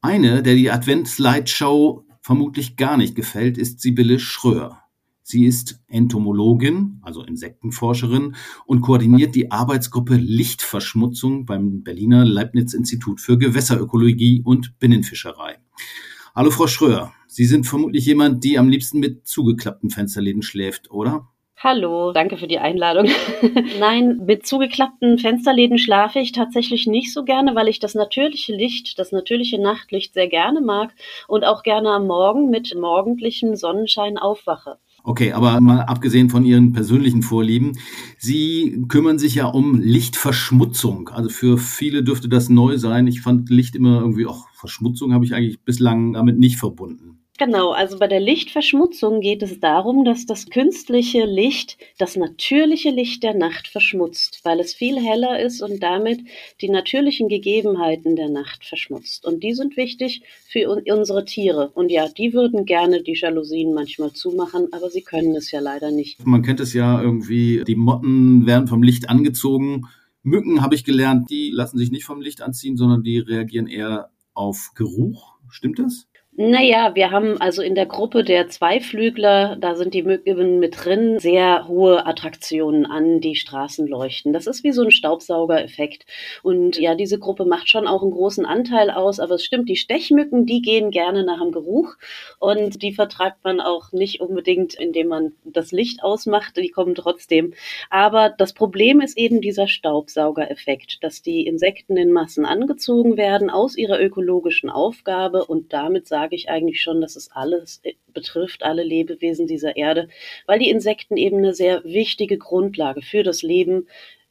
Eine, 0.00 0.42
der 0.42 0.54
die 0.54 0.70
Adventslightshow 0.70 2.06
vermutlich 2.22 2.76
gar 2.76 2.96
nicht 2.96 3.14
gefällt, 3.14 3.58
ist 3.58 3.80
Sibylle 3.80 4.18
Schröer. 4.18 4.87
Sie 5.30 5.44
ist 5.44 5.78
Entomologin, 5.88 7.02
also 7.02 7.22
Insektenforscherin 7.22 8.34
und 8.64 8.80
koordiniert 8.80 9.34
die 9.34 9.50
Arbeitsgruppe 9.50 10.14
Lichtverschmutzung 10.14 11.44
beim 11.44 11.82
Berliner 11.82 12.24
Leibniz-Institut 12.24 13.20
für 13.20 13.36
Gewässerökologie 13.36 14.40
und 14.42 14.78
Binnenfischerei. 14.78 15.58
Hallo 16.34 16.50
Frau 16.50 16.66
Schröer, 16.66 17.12
Sie 17.26 17.44
sind 17.44 17.66
vermutlich 17.66 18.06
jemand, 18.06 18.42
die 18.42 18.58
am 18.58 18.70
liebsten 18.70 19.00
mit 19.00 19.26
zugeklappten 19.26 19.90
Fensterläden 19.90 20.40
schläft, 20.40 20.90
oder? 20.90 21.28
Hallo, 21.58 22.12
danke 22.12 22.38
für 22.38 22.46
die 22.46 22.60
Einladung. 22.60 23.10
Nein, 23.78 24.22
mit 24.24 24.46
zugeklappten 24.46 25.18
Fensterläden 25.18 25.76
schlafe 25.76 26.20
ich 26.20 26.32
tatsächlich 26.32 26.86
nicht 26.86 27.12
so 27.12 27.24
gerne, 27.24 27.54
weil 27.54 27.68
ich 27.68 27.80
das 27.80 27.94
natürliche 27.94 28.54
Licht, 28.56 28.98
das 28.98 29.12
natürliche 29.12 29.60
Nachtlicht 29.60 30.14
sehr 30.14 30.28
gerne 30.28 30.62
mag 30.62 30.94
und 31.26 31.44
auch 31.44 31.62
gerne 31.62 31.90
am 31.90 32.06
Morgen 32.06 32.48
mit 32.48 32.74
morgendlichem 32.74 33.56
Sonnenschein 33.56 34.16
aufwache. 34.16 34.78
Okay, 35.04 35.32
aber 35.32 35.60
mal 35.60 35.80
abgesehen 35.82 36.28
von 36.28 36.44
Ihren 36.44 36.72
persönlichen 36.72 37.22
Vorlieben, 37.22 37.78
Sie 38.18 38.84
kümmern 38.88 39.18
sich 39.18 39.36
ja 39.36 39.46
um 39.46 39.80
Lichtverschmutzung. 39.80 41.08
Also 41.08 41.30
für 41.30 41.56
viele 41.56 42.02
dürfte 42.02 42.28
das 42.28 42.48
neu 42.48 42.76
sein. 42.78 43.06
Ich 43.06 43.20
fand 43.22 43.48
Licht 43.48 43.76
immer 43.76 44.00
irgendwie, 44.00 44.26
auch 44.26 44.48
Verschmutzung 44.52 45.12
habe 45.12 45.24
ich 45.24 45.34
eigentlich 45.34 45.60
bislang 45.62 46.12
damit 46.12 46.38
nicht 46.38 46.58
verbunden. 46.58 47.20
Genau, 47.38 47.70
also 47.70 48.00
bei 48.00 48.08
der 48.08 48.18
Lichtverschmutzung 48.18 49.20
geht 49.20 49.44
es 49.44 49.60
darum, 49.60 50.04
dass 50.04 50.26
das 50.26 50.50
künstliche 50.50 51.24
Licht 51.24 51.78
das 51.96 52.16
natürliche 52.16 52.90
Licht 52.90 53.22
der 53.22 53.34
Nacht 53.34 53.68
verschmutzt, 53.68 54.40
weil 54.42 54.58
es 54.58 54.74
viel 54.74 54.98
heller 54.98 55.38
ist 55.38 55.62
und 55.62 55.80
damit 55.80 56.20
die 56.60 56.68
natürlichen 56.68 57.28
Gegebenheiten 57.28 58.16
der 58.16 58.28
Nacht 58.28 58.64
verschmutzt. 58.64 59.24
Und 59.24 59.44
die 59.44 59.54
sind 59.54 59.76
wichtig 59.76 60.22
für 60.48 60.68
unsere 60.68 61.24
Tiere. 61.24 61.70
Und 61.74 61.92
ja, 61.92 62.08
die 62.08 62.32
würden 62.32 62.64
gerne 62.64 63.04
die 63.04 63.14
Jalousien 63.14 63.72
manchmal 63.72 64.12
zumachen, 64.12 64.72
aber 64.72 64.90
sie 64.90 65.02
können 65.02 65.36
es 65.36 65.52
ja 65.52 65.60
leider 65.60 65.92
nicht. 65.92 66.26
Man 66.26 66.42
kennt 66.42 66.58
es 66.58 66.74
ja 66.74 67.00
irgendwie, 67.00 67.62
die 67.64 67.76
Motten 67.76 68.46
werden 68.46 68.66
vom 68.66 68.82
Licht 68.82 69.08
angezogen. 69.08 69.86
Mücken 70.24 70.60
habe 70.60 70.74
ich 70.74 70.82
gelernt, 70.82 71.30
die 71.30 71.50
lassen 71.50 71.78
sich 71.78 71.92
nicht 71.92 72.04
vom 72.04 72.20
Licht 72.20 72.42
anziehen, 72.42 72.76
sondern 72.76 73.04
die 73.04 73.20
reagieren 73.20 73.68
eher 73.68 74.10
auf 74.34 74.72
Geruch. 74.74 75.36
Stimmt 75.50 75.78
das? 75.78 76.08
Naja, 76.40 76.94
wir 76.94 77.10
haben 77.10 77.40
also 77.40 77.62
in 77.62 77.74
der 77.74 77.86
Gruppe 77.86 78.22
der 78.22 78.48
Zweiflügler, 78.48 79.56
da 79.56 79.74
sind 79.74 79.92
die 79.92 80.04
Mücken 80.04 80.60
mit 80.60 80.84
drin, 80.84 81.18
sehr 81.18 81.66
hohe 81.66 82.06
Attraktionen 82.06 82.86
an 82.86 83.20
die 83.20 83.34
Straßenleuchten. 83.34 84.32
Das 84.32 84.46
ist 84.46 84.62
wie 84.62 84.70
so 84.70 84.84
ein 84.84 84.92
Staubsaugereffekt. 84.92 86.06
Und 86.44 86.78
ja, 86.78 86.94
diese 86.94 87.18
Gruppe 87.18 87.44
macht 87.44 87.68
schon 87.68 87.88
auch 87.88 88.02
einen 88.02 88.12
großen 88.12 88.46
Anteil 88.46 88.92
aus, 88.92 89.18
aber 89.18 89.34
es 89.34 89.44
stimmt, 89.44 89.68
die 89.68 89.74
Stechmücken, 89.74 90.46
die 90.46 90.62
gehen 90.62 90.92
gerne 90.92 91.24
nach 91.24 91.40
dem 91.40 91.50
Geruch 91.50 91.96
und 92.38 92.82
die 92.82 92.92
vertreibt 92.92 93.42
man 93.42 93.60
auch 93.60 93.90
nicht 93.90 94.20
unbedingt, 94.20 94.74
indem 94.74 95.08
man 95.08 95.32
das 95.42 95.72
Licht 95.72 96.04
ausmacht, 96.04 96.56
die 96.56 96.68
kommen 96.68 96.94
trotzdem. 96.94 97.52
Aber 97.90 98.30
das 98.30 98.52
Problem 98.52 99.00
ist 99.00 99.18
eben 99.18 99.40
dieser 99.40 99.66
Staubsaugereffekt, 99.66 101.02
dass 101.02 101.20
die 101.20 101.48
Insekten 101.48 101.96
in 101.96 102.12
Massen 102.12 102.46
angezogen 102.46 103.16
werden 103.16 103.50
aus 103.50 103.76
ihrer 103.76 104.00
ökologischen 104.00 104.70
Aufgabe 104.70 105.44
und 105.44 105.72
damit 105.72 106.06
sagen, 106.06 106.27
sage 106.28 106.36
ich 106.36 106.50
eigentlich 106.50 106.82
schon, 106.82 107.00
dass 107.00 107.16
es 107.16 107.30
alles 107.32 107.80
äh, 107.84 107.94
betrifft, 108.12 108.62
alle 108.62 108.84
Lebewesen 108.84 109.46
dieser 109.46 109.76
Erde, 109.76 110.08
weil 110.46 110.58
die 110.58 110.68
Insekten 110.68 111.16
eben 111.16 111.38
eine 111.38 111.54
sehr 111.54 111.82
wichtige 111.84 112.36
Grundlage 112.36 113.00
für 113.00 113.22
das 113.22 113.42
Leben 113.42 113.86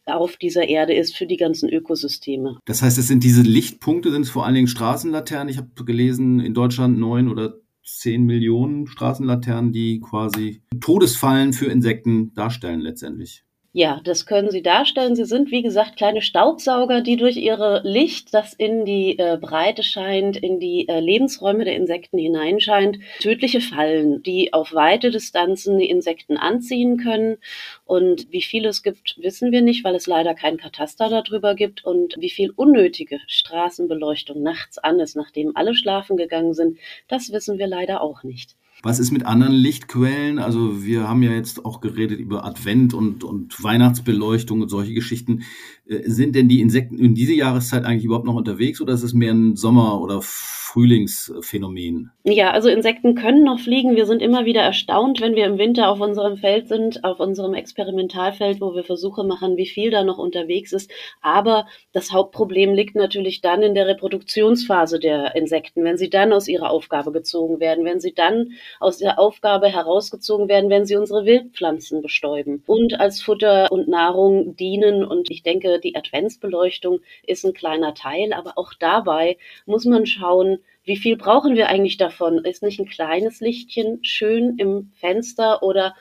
auf 0.06 0.38
dieser 0.38 0.68
Erde 0.68 0.94
ist 0.94 1.18
für 1.18 1.26
die 1.26 1.38
ganzen 1.38 1.70
Ökosysteme. 1.70 2.60
Das 2.66 2.84
heißt, 2.84 3.00
es 3.00 3.08
sind 3.08 3.24
diese 3.24 3.42
Lichtpunkte, 3.42 4.12
sind 4.12 4.22
es 4.22 4.30
vor 4.30 4.46
allen 4.46 4.54
Dingen 4.54 4.68
Straßenlaternen. 4.68 5.50
Ich 5.50 5.58
habe 5.58 5.70
gelesen, 5.84 6.40
in 6.40 6.54
Deutschland 6.54 7.00
neun 7.00 7.30
oder 7.30 7.56
zehn 7.84 8.24
Millionen 8.24 8.86
Straßenlaternen, 8.86 9.74
die 9.74 10.00
quasi 10.00 10.62
Todesfallen 10.80 11.52
für 11.52 11.66
Insekten 11.66 12.34
darstellen 12.36 12.80
letztendlich. 12.80 13.44
Ja, 13.78 14.02
das 14.04 14.26
können 14.26 14.50
sie 14.50 14.64
darstellen. 14.64 15.16
Sie 15.16 15.26
sind, 15.26 15.52
wie 15.52 15.62
gesagt, 15.62 15.98
kleine 15.98 16.24
Staubsauger, 16.24 17.02
die 17.02 17.16
durch 17.16 17.38
ihre 17.38 17.82
Licht, 17.84 18.34
das 18.34 18.56
in 18.56 18.86
die 18.86 19.20
äh, 19.20 19.38
Breite 19.40 19.84
scheint, 19.84 20.36
in 20.36 20.60
die 20.60 20.88
äh, 20.88 21.00
Lebensräume 21.00 21.64
der 21.64 21.76
Insekten 21.76 22.18
hineinscheint, 22.18 22.98
tödliche 23.20 23.62
Fallen, 23.62 24.24
die 24.24 24.52
auf 24.52 24.74
weite 24.74 25.12
Distanzen 25.12 25.78
die 25.78 25.92
Insekten 25.92 26.38
anziehen 26.38 26.98
können. 26.98 27.38
Und 27.86 28.32
wie 28.32 28.42
viele 28.42 28.70
es 28.70 28.82
gibt, 28.82 29.16
wissen 29.22 29.52
wir 29.52 29.62
nicht, 29.62 29.84
weil 29.84 29.94
es 29.94 30.08
leider 30.08 30.34
kein 30.34 30.58
Kataster 30.58 31.10
darüber 31.10 31.54
gibt. 31.54 31.86
Und 31.86 32.16
wie 32.18 32.32
viel 32.32 32.50
unnötige 32.50 33.20
Straßenbeleuchtung 33.28 34.42
nachts 34.42 34.80
an 34.80 35.00
ist, 35.00 35.16
nachdem 35.16 35.56
alle 35.56 35.76
schlafen 35.76 36.18
gegangen 36.18 36.56
sind, 36.56 36.80
das 37.08 37.32
wissen 37.32 37.60
wir 37.60 37.68
leider 37.68 38.02
auch 38.02 38.24
nicht. 38.24 38.56
Was 38.88 39.00
ist 39.00 39.12
mit 39.12 39.26
anderen 39.26 39.52
Lichtquellen? 39.52 40.40
Also 40.40 40.86
wir 40.86 41.10
haben 41.10 41.22
ja 41.22 41.32
jetzt 41.32 41.66
auch 41.66 41.82
geredet 41.82 42.22
über 42.22 42.46
Advent 42.46 42.94
und, 42.94 43.26
und 43.26 43.62
Weihnachtsbeleuchtung 43.62 44.62
und 44.62 44.70
solche 44.70 44.94
Geschichten. 44.94 45.44
Äh, 45.88 46.10
sind 46.10 46.36
denn 46.36 46.48
die 46.48 46.62
Insekten 46.62 46.98
in 46.98 47.16
dieser 47.16 47.34
Jahreszeit 47.34 47.86
eigentlich 47.86 48.06
überhaupt 48.06 48.26
noch 48.26 48.36
unterwegs 48.36 48.82
oder 48.82 48.94
ist 48.94 49.04
es 49.04 49.14
mehr 49.14 49.34
ein 49.34 49.56
Sommer- 49.56 50.02
oder 50.02 50.22
Frühlingsphänomen? 50.22 52.12
Ja, 52.24 52.52
also 52.52 52.70
Insekten 52.70 53.16
können 53.16 53.44
noch 53.44 53.60
fliegen. 53.60 53.96
Wir 53.96 54.06
sind 54.06 54.22
immer 54.22 54.46
wieder 54.46 54.62
erstaunt, 54.62 55.22
wenn 55.22 55.36
wir 55.36 55.46
im 55.46 55.58
Winter 55.58 55.90
auf 55.90 56.02
unserem 56.02 56.38
Feld 56.38 56.68
sind, 56.68 57.04
auf 57.04 57.20
unserem 57.20 57.54
Experimentalfeld, 57.54 58.60
wo 58.60 58.76
wir 58.76 58.84
Versuche 58.84 59.24
machen, 59.24 59.56
wie 59.56 59.66
viel 59.66 59.92
da 59.92 60.04
noch 60.04 60.18
unterwegs 60.18 60.74
ist. 60.74 60.92
Aber 61.22 61.68
das 61.94 62.12
Hauptproblem 62.12 62.74
liegt 62.74 62.96
natürlich 62.96 63.42
dann 63.42 63.64
in 63.64 63.76
der 63.76 63.88
Reproduktionsphase 63.88 65.00
der 65.00 65.36
Insekten, 65.36 65.84
wenn 65.84 65.98
sie 65.98 66.10
dann 66.10 66.34
aus 66.34 66.48
ihrer 66.50 66.70
Aufgabe 66.70 67.12
gezogen 67.14 67.60
werden, 67.62 67.86
wenn 67.86 68.02
sie 68.02 68.14
dann 68.14 68.52
aus 68.80 68.98
der 68.98 69.20
Aufgabe 69.20 69.68
herausgezogen 69.68 70.50
werden, 70.50 70.70
wenn 70.70 70.86
sie 70.86 70.98
unsere 70.98 71.26
Wildpflanzen 71.26 72.02
bestäuben 72.02 72.64
und 72.68 73.00
als 73.00 73.22
Futter 73.22 73.72
und 73.72 73.88
Nahrung 73.88 74.56
dienen. 74.58 75.06
Und 75.06 75.32
ich 75.32 75.44
denke, 75.44 75.77
die 75.80 75.96
Adventsbeleuchtung 75.96 77.00
ist 77.26 77.46
ein 77.46 77.54
kleiner 77.54 77.94
Teil, 77.94 78.34
aber 78.34 78.58
auch 78.58 78.74
dabei 78.74 79.38
muss 79.66 79.86
man 79.86 80.06
schauen, 80.06 80.60
wie 80.84 80.98
viel 80.98 81.18
brauchen 81.18 81.56
wir 81.56 81.68
eigentlich 81.68 81.98
davon? 81.98 82.46
Ist 82.46 82.64
nicht 82.64 82.80
ein 82.80 82.88
kleines 82.88 83.42
Lichtchen 83.42 84.00
schön 84.04 84.58
im 84.58 84.92
Fenster 85.00 85.62
oder 85.62 85.96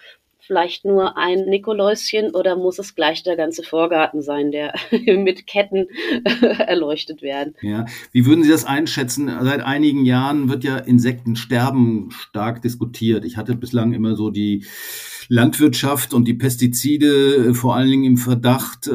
vielleicht 0.47 0.85
nur 0.85 1.17
ein 1.17 1.47
Nikoläuschen 1.47 2.31
oder 2.31 2.57
muss 2.57 2.79
es 2.79 2.95
gleich 2.95 3.23
der 3.23 3.37
ganze 3.37 3.63
Vorgarten 3.63 4.23
sein, 4.23 4.53
der 4.53 4.75
mit 5.07 5.47
Ketten 5.47 5.89
erleuchtet 6.59 7.23
werden? 7.23 7.55
Ja, 7.63 7.87
wie 8.13 8.27
würden 8.27 8.45
Sie 8.45 8.51
das 8.51 8.65
einschätzen? 8.65 9.31
Seit 9.43 9.63
einigen 9.63 10.05
Jahren 10.05 10.49
wird 10.49 10.65
ja 10.65 10.77
Insektensterben 10.79 12.11
stark 12.11 12.63
diskutiert. 12.63 13.25
Ich 13.25 13.37
hatte 13.37 13.57
bislang 13.57 13.93
immer 13.93 14.17
so 14.17 14.31
die 14.31 14.65
Landwirtschaft 15.29 16.15
und 16.15 16.29
die 16.29 16.35
Pestizide 16.35 17.55
vor 17.55 17.75
allen 17.75 17.91
Dingen 17.91 18.05
im 18.05 18.17
Verdacht. 18.17 18.89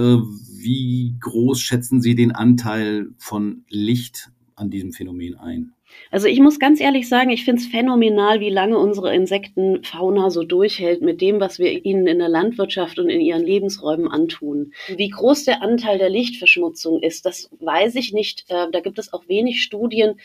Wie 0.63 1.15
groß 1.19 1.61
schätzen 1.61 2.01
Sie 2.01 2.15
den 2.15 2.31
Anteil 2.31 3.07
von 3.17 3.65
Licht 3.69 4.29
an 4.55 4.69
diesem 4.69 4.91
Phänomen 4.91 5.35
ein? 5.35 5.73
Also 6.09 6.27
ich 6.27 6.39
muss 6.39 6.59
ganz 6.59 6.79
ehrlich 6.79 7.07
sagen, 7.07 7.29
ich 7.29 7.43
finde 7.43 7.61
es 7.61 7.67
phänomenal, 7.67 8.39
wie 8.39 8.49
lange 8.49 8.77
unsere 8.77 9.13
Insektenfauna 9.13 10.29
so 10.29 10.43
durchhält 10.43 11.01
mit 11.01 11.21
dem, 11.21 11.39
was 11.39 11.59
wir 11.59 11.85
ihnen 11.85 12.07
in 12.07 12.19
der 12.19 12.29
Landwirtschaft 12.29 12.99
und 12.99 13.09
in 13.09 13.21
ihren 13.21 13.43
Lebensräumen 13.43 14.07
antun. 14.07 14.73
Wie 14.95 15.09
groß 15.09 15.45
der 15.45 15.61
Anteil 15.61 15.97
der 15.97 16.09
Lichtverschmutzung 16.09 17.01
ist, 17.01 17.25
das 17.25 17.49
weiß 17.59 17.95
ich 17.95 18.13
nicht. 18.13 18.45
Äh, 18.49 18.67
da 18.71 18.79
gibt 18.79 18.99
es 18.99 19.13
auch 19.13 19.27
wenig 19.27 19.61
Studien. 19.63 20.19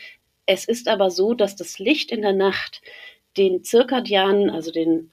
Es 0.45 0.65
ist 0.65 0.87
aber 0.87 1.09
so, 1.09 1.33
dass 1.33 1.55
das 1.55 1.79
Licht 1.79 2.11
in 2.11 2.21
der 2.21 2.33
Nacht 2.33 2.81
den 3.37 3.63
zirkadianen, 3.63 4.49
also 4.49 4.71
den 4.71 5.11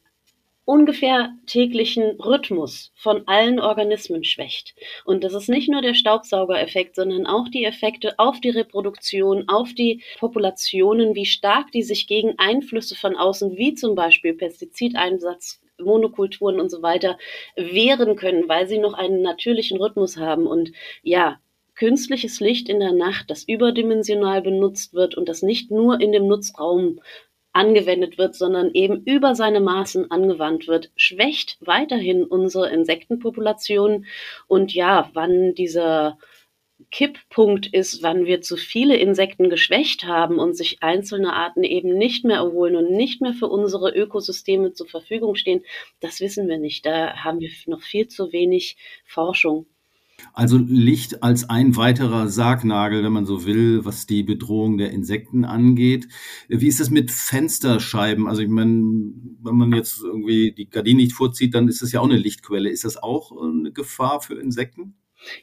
ungefähr 0.65 1.35
täglichen 1.47 2.21
Rhythmus 2.21 2.93
von 2.95 3.27
allen 3.27 3.61
Organismen 3.61 4.25
schwächt. 4.25 4.75
Und 5.05 5.25
das 5.25 5.35
ist 5.35 5.49
nicht 5.49 5.69
nur 5.69 5.83
der 5.83 5.95
Staubsaugereffekt, 5.95 6.97
sondern 6.97 7.27
auch 7.27 7.49
die 7.49 7.65
Effekte 7.65 8.19
auf 8.19 8.41
die 8.41 8.51
Reproduktion, 8.51 9.49
auf 9.49 9.75
die 9.75 10.03
Populationen, 10.19 11.15
wie 11.15 11.27
stark 11.27 11.71
die 11.73 11.83
sich 11.83 12.07
gegen 12.07 12.35
Einflüsse 12.39 12.95
von 12.95 13.17
außen, 13.17 13.57
wie 13.57 13.75
zum 13.75 13.95
Beispiel 13.95 14.35
Pestizideinsatz, 14.35 15.61
Monokulturen 15.79 16.61
und 16.61 16.71
so 16.71 16.83
weiter, 16.83 17.19
wehren 17.57 18.17
können, 18.17 18.49
weil 18.49 18.69
sie 18.69 18.79
noch 18.79 18.95
einen 18.95 19.23
natürlichen 19.23 19.79
Rhythmus 19.79 20.17
haben. 20.17 20.47
Und 20.47 20.73
ja, 21.03 21.41
künstliches 21.75 22.41
Licht 22.41 22.69
in 22.69 22.81
der 22.81 22.93
Nacht, 22.93 23.31
das 23.31 23.45
überdimensional 23.45 24.43
benutzt 24.43 24.95
wird 24.95 25.17
und 25.17 25.29
das 25.29 25.43
nicht 25.43 25.71
nur 25.71 26.01
in 26.01 26.13
dem 26.13 26.27
Nutzraum 26.27 27.01
angewendet 27.55 28.19
wird, 28.19 28.35
sondern 28.35 28.73
eben 28.75 29.03
über 29.05 29.35
seine 29.35 29.61
Maßen 29.61 30.11
angewandt 30.11 30.69
wird, 30.69 30.91
schwächt 30.97 31.57
weiterhin 31.61 32.25
unsere 32.25 32.69
Insektenpopulation. 32.71 34.07
Und 34.47 34.75
ja, 34.75 35.11
wann 35.15 35.55
dieser 35.55 36.19
Kipppunkt 36.91 37.67
ist, 37.73 38.03
wann 38.03 38.27
wir 38.27 38.41
zu 38.41 38.57
viele 38.57 38.97
Insekten 38.97 39.49
geschwächt 39.49 40.05
haben 40.05 40.39
und 40.39 40.57
sich 40.57 40.83
einzelne 40.83 41.33
Arten 41.33 41.63
eben 41.65 41.97
nicht 41.97 42.25
mehr 42.25 42.37
erholen 42.39 42.77
und 42.77 42.91
nicht 42.91 43.21
mehr 43.23 43.33
für 43.33 43.49
unsere 43.49 43.91
Ökosysteme 43.91 44.73
zur 44.73 44.89
Verfügung 44.89 45.37
stehen, 45.37 45.65
das 46.01 46.21
wissen 46.21 46.49
wir 46.49 46.59
nicht. 46.59 46.85
Da 46.85 47.25
haben 47.25 47.41
wir 47.41 47.51
noch 47.67 47.83
viel 47.83 48.09
zu 48.09 48.33
wenig 48.33 48.77
Forschung. 49.05 49.67
Also 50.33 50.59
Licht 50.59 51.23
als 51.23 51.49
ein 51.49 51.77
weiterer 51.77 52.29
Sargnagel, 52.29 53.05
wenn 53.05 53.13
man 53.13 53.27
so 53.27 53.45
will, 53.47 53.85
was 53.85 54.07
die 54.07 54.23
Bedrohung 54.23 54.79
der 54.79 54.91
Insekten 54.91 55.45
angeht. 55.45 56.09
Wie 56.49 56.69
ist 56.69 56.81
es 56.81 56.91
mit 56.91 57.11
Fensterscheiben? 57.11 58.27
Also 58.27 58.43
ich 58.43 58.49
meine, 58.49 59.13
wenn 59.43 59.57
man 59.57 59.73
jetzt 59.73 60.01
irgendwie 60.03 60.53
die 60.53 60.69
Gardinen 60.69 60.99
nicht 60.99 61.13
vorzieht, 61.13 61.55
dann 61.55 61.69
ist 61.69 61.83
das 61.83 61.93
ja 61.93 62.01
auch 62.01 62.09
eine 62.09 62.17
Lichtquelle. 62.17 62.71
Ist 62.71 62.85
das 62.85 62.97
auch 62.97 63.33
eine 63.33 63.73
Gefahr 63.73 64.21
für 64.21 64.35
Insekten? 64.35 64.95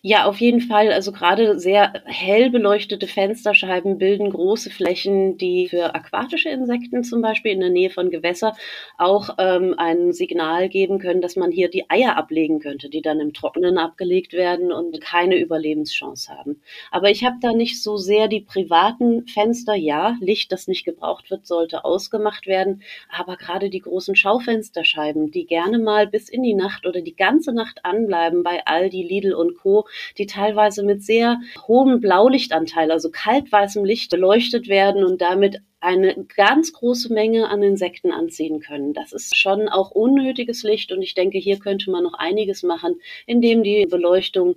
Ja, 0.02 0.26
auf 0.26 0.39
jeden 0.39 0.62
Fall. 0.62 0.91
Also 0.91 1.12
gerade 1.12 1.60
sehr 1.60 1.94
hell 2.06 2.50
beleuchtete 2.50 3.08
Fensterscheiben 3.08 3.98
bilden 3.98 4.30
große 4.30 4.70
Flächen, 4.70 5.38
die 5.38 5.67
für 5.70 5.96
aquatische 5.96 6.50
Insekten 6.50 7.04
zum 7.04 7.22
Beispiel 7.22 7.52
in 7.52 7.60
der 7.60 7.70
Nähe 7.70 7.89
von 7.89 8.10
Gewässer 8.10 8.56
auch 8.98 9.36
ähm, 9.38 9.76
ein 9.78 10.13
Signal 10.13 10.70
geben 10.70 11.00
können, 11.00 11.22
dass 11.22 11.36
man 11.36 11.52
hier 11.52 11.70
die 11.70 11.89
Eier 11.89 12.17
ablegen 12.17 12.60
könnte, 12.60 12.89
die 12.89 13.02
dann 13.02 13.20
im 13.20 13.34
Trockenen 13.34 13.78
abgelegt 13.78 14.34
werden 14.34 14.72
und 14.72 15.00
keine 15.02 15.38
Überlebenschance 15.38 16.32
haben. 16.32 16.62
Aber 16.91 17.10
ich 17.10 17.24
habe 17.24 17.38
da 17.41 17.54
nicht 17.54 17.82
so 17.82 17.98
sehr 17.98 18.28
die 18.28 18.41
privaten 18.41 19.28
Fenster. 19.28 19.76
Ja, 19.76 20.17
Licht, 20.20 20.52
das 20.52 20.67
nicht 20.67 20.86
gebraucht 20.86 21.32
wird, 21.32 21.48
sollte 21.48 21.86
ausgemacht 21.86 22.48
werden. 22.48 22.82
Aber 23.10 23.38
gerade 23.38 23.70
die 23.70 23.82
großen 23.82 24.15
Schaufensterscheiben, 24.15 25.32
die 25.32 25.46
gerne 25.46 25.80
mal 25.80 26.08
bis 26.08 26.30
in 26.30 26.44
die 26.44 26.54
Nacht 26.54 26.86
oder 26.86 27.02
die 27.02 27.15
ganze 27.15 27.54
Nacht 27.54 27.84
anbleiben 27.84 28.44
bei 28.44 28.65
Aldi, 28.65 29.04
Lidl 29.04 29.34
und 29.34 29.58
Co 29.58 29.71
die 30.18 30.26
teilweise 30.26 30.84
mit 30.84 31.04
sehr 31.04 31.40
hohem 31.68 32.00
Blaulichtanteil, 32.00 32.92
also 32.92 33.10
kaltweißem 33.12 33.84
Licht 33.86 34.12
beleuchtet 34.12 34.68
werden 34.68 35.04
und 35.04 35.22
damit 35.22 35.62
eine 35.80 36.26
ganz 36.36 36.74
große 36.74 37.12
Menge 37.12 37.50
an 37.50 37.64
Insekten 37.64 38.12
anziehen 38.12 38.60
können. 38.60 38.94
Das 38.94 39.14
ist 39.14 39.36
schon 39.36 39.68
auch 39.68 39.92
unnötiges 39.92 40.64
Licht 40.64 40.92
und 40.92 41.02
ich 41.02 41.16
denke, 41.16 41.40
hier 41.40 41.58
könnte 41.58 41.90
man 41.90 42.04
noch 42.04 42.14
einiges 42.14 42.62
machen, 42.62 43.02
indem 43.26 43.64
die 43.64 43.88
Beleuchtung 43.88 44.56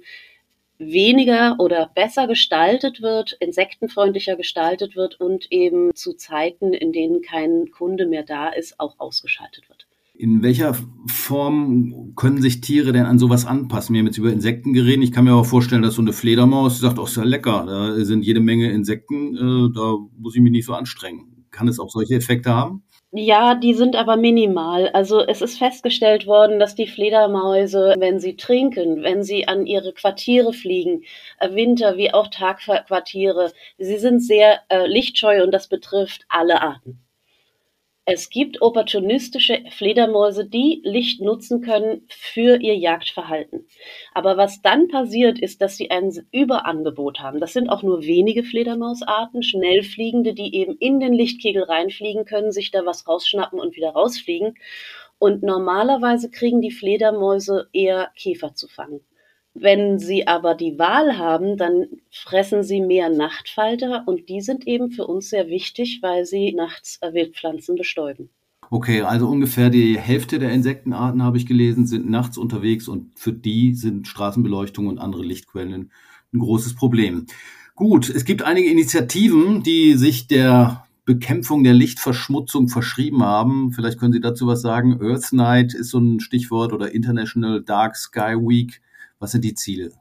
weniger 0.78 1.56
oder 1.58 1.90
besser 1.94 2.26
gestaltet 2.26 3.00
wird, 3.00 3.32
insektenfreundlicher 3.40 4.36
gestaltet 4.36 4.96
wird 4.96 5.20
und 5.20 5.50
eben 5.50 5.94
zu 5.94 6.14
Zeiten, 6.14 6.72
in 6.72 6.92
denen 6.92 7.22
kein 7.22 7.70
Kunde 7.70 8.06
mehr 8.06 8.24
da 8.24 8.48
ist, 8.48 8.78
auch 8.80 8.98
ausgeschaltet 8.98 9.68
wird. 9.68 9.83
In 10.16 10.44
welcher 10.44 10.76
Form 11.08 12.12
können 12.14 12.40
sich 12.40 12.60
Tiere 12.60 12.92
denn 12.92 13.04
an 13.04 13.18
sowas 13.18 13.46
anpassen? 13.46 13.94
Wir 13.94 13.98
haben 13.98 14.06
jetzt 14.06 14.18
über 14.18 14.32
Insekten 14.32 14.72
geredet. 14.72 15.02
Ich 15.02 15.10
kann 15.10 15.24
mir 15.24 15.34
auch 15.34 15.44
vorstellen, 15.44 15.82
dass 15.82 15.94
so 15.94 16.02
eine 16.02 16.12
Fledermaus 16.12 16.78
sagt, 16.78 17.00
oh, 17.00 17.04
ist 17.04 17.16
ja 17.16 17.24
lecker, 17.24 17.64
da 17.66 18.04
sind 18.04 18.24
jede 18.24 18.38
Menge 18.38 18.70
Insekten, 18.70 19.34
äh, 19.34 19.74
da 19.74 19.96
muss 20.16 20.36
ich 20.36 20.40
mich 20.40 20.52
nicht 20.52 20.66
so 20.66 20.74
anstrengen. 20.74 21.46
Kann 21.50 21.66
es 21.66 21.80
auch 21.80 21.90
solche 21.90 22.14
Effekte 22.14 22.54
haben? 22.54 22.84
Ja, 23.10 23.54
die 23.56 23.74
sind 23.74 23.96
aber 23.96 24.16
minimal. 24.16 24.88
Also 24.88 25.20
es 25.20 25.42
ist 25.42 25.58
festgestellt 25.58 26.26
worden, 26.26 26.58
dass 26.58 26.74
die 26.74 26.88
Fledermäuse, 26.88 27.94
wenn 27.98 28.18
sie 28.18 28.36
trinken, 28.36 29.02
wenn 29.02 29.22
sie 29.24 29.46
an 29.48 29.66
ihre 29.66 29.92
Quartiere 29.92 30.52
fliegen, 30.52 31.02
äh, 31.40 31.54
Winter- 31.54 31.96
wie 31.96 32.12
auch 32.14 32.28
Tagquartiere, 32.28 33.52
sie 33.78 33.98
sind 33.98 34.20
sehr 34.20 34.60
äh, 34.68 34.86
lichtscheu 34.86 35.42
und 35.42 35.52
das 35.52 35.68
betrifft 35.68 36.24
alle 36.28 36.62
Arten. 36.62 37.03
Es 38.06 38.28
gibt 38.28 38.60
opportunistische 38.60 39.64
Fledermäuse, 39.70 40.44
die 40.44 40.82
Licht 40.84 41.22
nutzen 41.22 41.62
können 41.62 42.06
für 42.10 42.60
ihr 42.60 42.76
Jagdverhalten. 42.76 43.66
Aber 44.12 44.36
was 44.36 44.60
dann 44.60 44.88
passiert, 44.88 45.38
ist, 45.38 45.62
dass 45.62 45.78
sie 45.78 45.90
ein 45.90 46.12
Überangebot 46.30 47.20
haben. 47.20 47.40
Das 47.40 47.54
sind 47.54 47.70
auch 47.70 47.82
nur 47.82 48.02
wenige 48.02 48.44
Fledermausarten, 48.44 49.42
schnellfliegende, 49.42 50.34
die 50.34 50.54
eben 50.54 50.76
in 50.76 51.00
den 51.00 51.14
Lichtkegel 51.14 51.62
reinfliegen 51.62 52.26
können, 52.26 52.52
sich 52.52 52.70
da 52.70 52.84
was 52.84 53.08
rausschnappen 53.08 53.58
und 53.58 53.74
wieder 53.74 53.90
rausfliegen. 53.90 54.54
Und 55.18 55.42
normalerweise 55.42 56.30
kriegen 56.30 56.60
die 56.60 56.72
Fledermäuse 56.72 57.70
eher 57.72 58.10
Käfer 58.16 58.54
zu 58.54 58.68
fangen. 58.68 59.00
Wenn 59.54 60.00
Sie 60.00 60.26
aber 60.26 60.56
die 60.56 60.78
Wahl 60.80 61.16
haben, 61.16 61.56
dann 61.56 61.86
fressen 62.10 62.64
Sie 62.64 62.80
mehr 62.80 63.08
Nachtfalter 63.08 64.02
und 64.06 64.28
die 64.28 64.40
sind 64.40 64.66
eben 64.66 64.90
für 64.90 65.06
uns 65.06 65.30
sehr 65.30 65.46
wichtig, 65.46 66.00
weil 66.02 66.26
sie 66.26 66.52
nachts 66.52 66.98
Wildpflanzen 67.00 67.76
bestäuben. 67.76 68.30
Okay, 68.70 69.02
also 69.02 69.28
ungefähr 69.28 69.70
die 69.70 69.96
Hälfte 69.96 70.40
der 70.40 70.50
Insektenarten 70.50 71.22
habe 71.22 71.36
ich 71.36 71.46
gelesen, 71.46 71.86
sind 71.86 72.10
nachts 72.10 72.36
unterwegs 72.36 72.88
und 72.88 73.16
für 73.16 73.32
die 73.32 73.74
sind 73.74 74.08
Straßenbeleuchtung 74.08 74.88
und 74.88 74.98
andere 74.98 75.22
Lichtquellen 75.22 75.92
ein 76.32 76.38
großes 76.38 76.74
Problem. 76.74 77.26
Gut, 77.76 78.08
es 78.08 78.24
gibt 78.24 78.42
einige 78.42 78.68
Initiativen, 78.68 79.62
die 79.62 79.94
sich 79.94 80.26
der 80.26 80.84
Bekämpfung 81.04 81.62
der 81.62 81.74
Lichtverschmutzung 81.74 82.68
verschrieben 82.68 83.22
haben. 83.22 83.72
Vielleicht 83.72 84.00
können 84.00 84.12
Sie 84.12 84.20
dazu 84.20 84.46
was 84.46 84.62
sagen. 84.62 85.00
Earth 85.00 85.32
Night 85.32 85.74
ist 85.74 85.90
so 85.90 85.98
ein 85.98 86.18
Stichwort 86.18 86.72
oder 86.72 86.92
International 86.92 87.62
Dark 87.62 87.96
Sky 87.96 88.36
Week. 88.36 88.80
Was 89.18 89.32
sind 89.32 89.44
die 89.44 89.54
Ziele? 89.54 89.92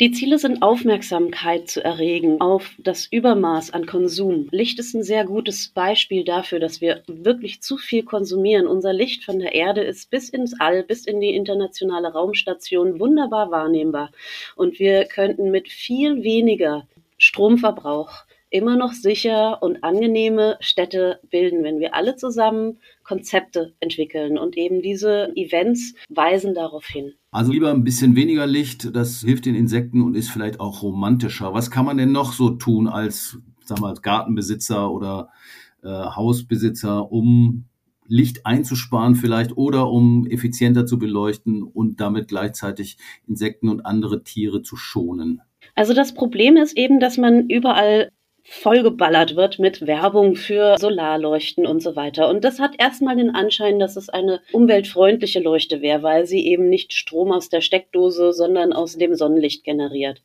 Die 0.00 0.10
Ziele 0.10 0.38
sind 0.38 0.62
Aufmerksamkeit 0.62 1.68
zu 1.68 1.84
erregen 1.84 2.40
auf 2.40 2.72
das 2.78 3.06
Übermaß 3.06 3.70
an 3.72 3.86
Konsum. 3.86 4.48
Licht 4.50 4.78
ist 4.80 4.94
ein 4.94 5.04
sehr 5.04 5.24
gutes 5.24 5.68
Beispiel 5.68 6.24
dafür, 6.24 6.58
dass 6.58 6.80
wir 6.80 7.04
wirklich 7.06 7.62
zu 7.62 7.76
viel 7.76 8.02
konsumieren. 8.02 8.66
Unser 8.66 8.92
Licht 8.92 9.24
von 9.24 9.38
der 9.38 9.54
Erde 9.54 9.82
ist 9.82 10.10
bis 10.10 10.30
ins 10.30 10.58
All, 10.58 10.82
bis 10.82 11.06
in 11.06 11.20
die 11.20 11.34
internationale 11.34 12.12
Raumstation 12.12 12.98
wunderbar 12.98 13.52
wahrnehmbar. 13.52 14.10
Und 14.56 14.80
wir 14.80 15.04
könnten 15.04 15.50
mit 15.52 15.68
viel 15.68 16.24
weniger 16.24 16.88
Stromverbrauch 17.18 18.24
immer 18.50 18.76
noch 18.76 18.92
sicher 18.92 19.62
und 19.62 19.84
angenehme 19.84 20.56
Städte 20.60 21.20
bilden, 21.28 21.62
wenn 21.62 21.80
wir 21.80 21.94
alle 21.94 22.16
zusammen 22.16 22.80
Konzepte 23.02 23.74
entwickeln. 23.80 24.38
Und 24.38 24.56
eben 24.56 24.80
diese 24.80 25.30
Events 25.36 25.94
weisen 26.08 26.54
darauf 26.54 26.86
hin. 26.86 27.14
Also 27.34 27.50
lieber 27.50 27.72
ein 27.72 27.82
bisschen 27.82 28.14
weniger 28.14 28.46
Licht, 28.46 28.94
das 28.94 29.22
hilft 29.22 29.46
den 29.46 29.56
Insekten 29.56 30.02
und 30.02 30.14
ist 30.14 30.30
vielleicht 30.30 30.60
auch 30.60 30.82
romantischer. 30.82 31.52
Was 31.52 31.68
kann 31.68 31.84
man 31.84 31.96
denn 31.96 32.12
noch 32.12 32.32
so 32.32 32.50
tun 32.50 32.86
als, 32.86 33.38
sag 33.64 33.80
mal, 33.80 33.88
als 33.88 34.02
Gartenbesitzer 34.02 34.88
oder 34.88 35.30
äh, 35.82 35.88
Hausbesitzer, 35.88 37.10
um 37.10 37.64
Licht 38.06 38.46
einzusparen 38.46 39.16
vielleicht 39.16 39.56
oder 39.56 39.90
um 39.90 40.28
effizienter 40.28 40.86
zu 40.86 40.96
beleuchten 40.96 41.64
und 41.64 42.00
damit 42.00 42.28
gleichzeitig 42.28 42.98
Insekten 43.26 43.68
und 43.68 43.84
andere 43.84 44.22
Tiere 44.22 44.62
zu 44.62 44.76
schonen? 44.76 45.42
Also 45.74 45.92
das 45.92 46.14
Problem 46.14 46.56
ist 46.56 46.76
eben, 46.76 47.00
dass 47.00 47.18
man 47.18 47.48
überall 47.50 48.12
vollgeballert 48.46 49.36
wird 49.36 49.58
mit 49.58 49.86
Werbung 49.86 50.36
für 50.36 50.76
Solarleuchten 50.78 51.66
und 51.66 51.80
so 51.80 51.96
weiter. 51.96 52.28
Und 52.28 52.44
das 52.44 52.60
hat 52.60 52.74
erstmal 52.78 53.16
den 53.16 53.30
Anschein, 53.30 53.78
dass 53.78 53.96
es 53.96 54.10
eine 54.10 54.40
umweltfreundliche 54.52 55.40
Leuchte 55.40 55.80
wäre, 55.80 56.02
weil 56.02 56.26
sie 56.26 56.46
eben 56.46 56.68
nicht 56.68 56.92
Strom 56.92 57.32
aus 57.32 57.48
der 57.48 57.62
Steckdose, 57.62 58.34
sondern 58.34 58.74
aus 58.74 58.96
dem 58.98 59.14
Sonnenlicht 59.14 59.64
generiert. 59.64 60.22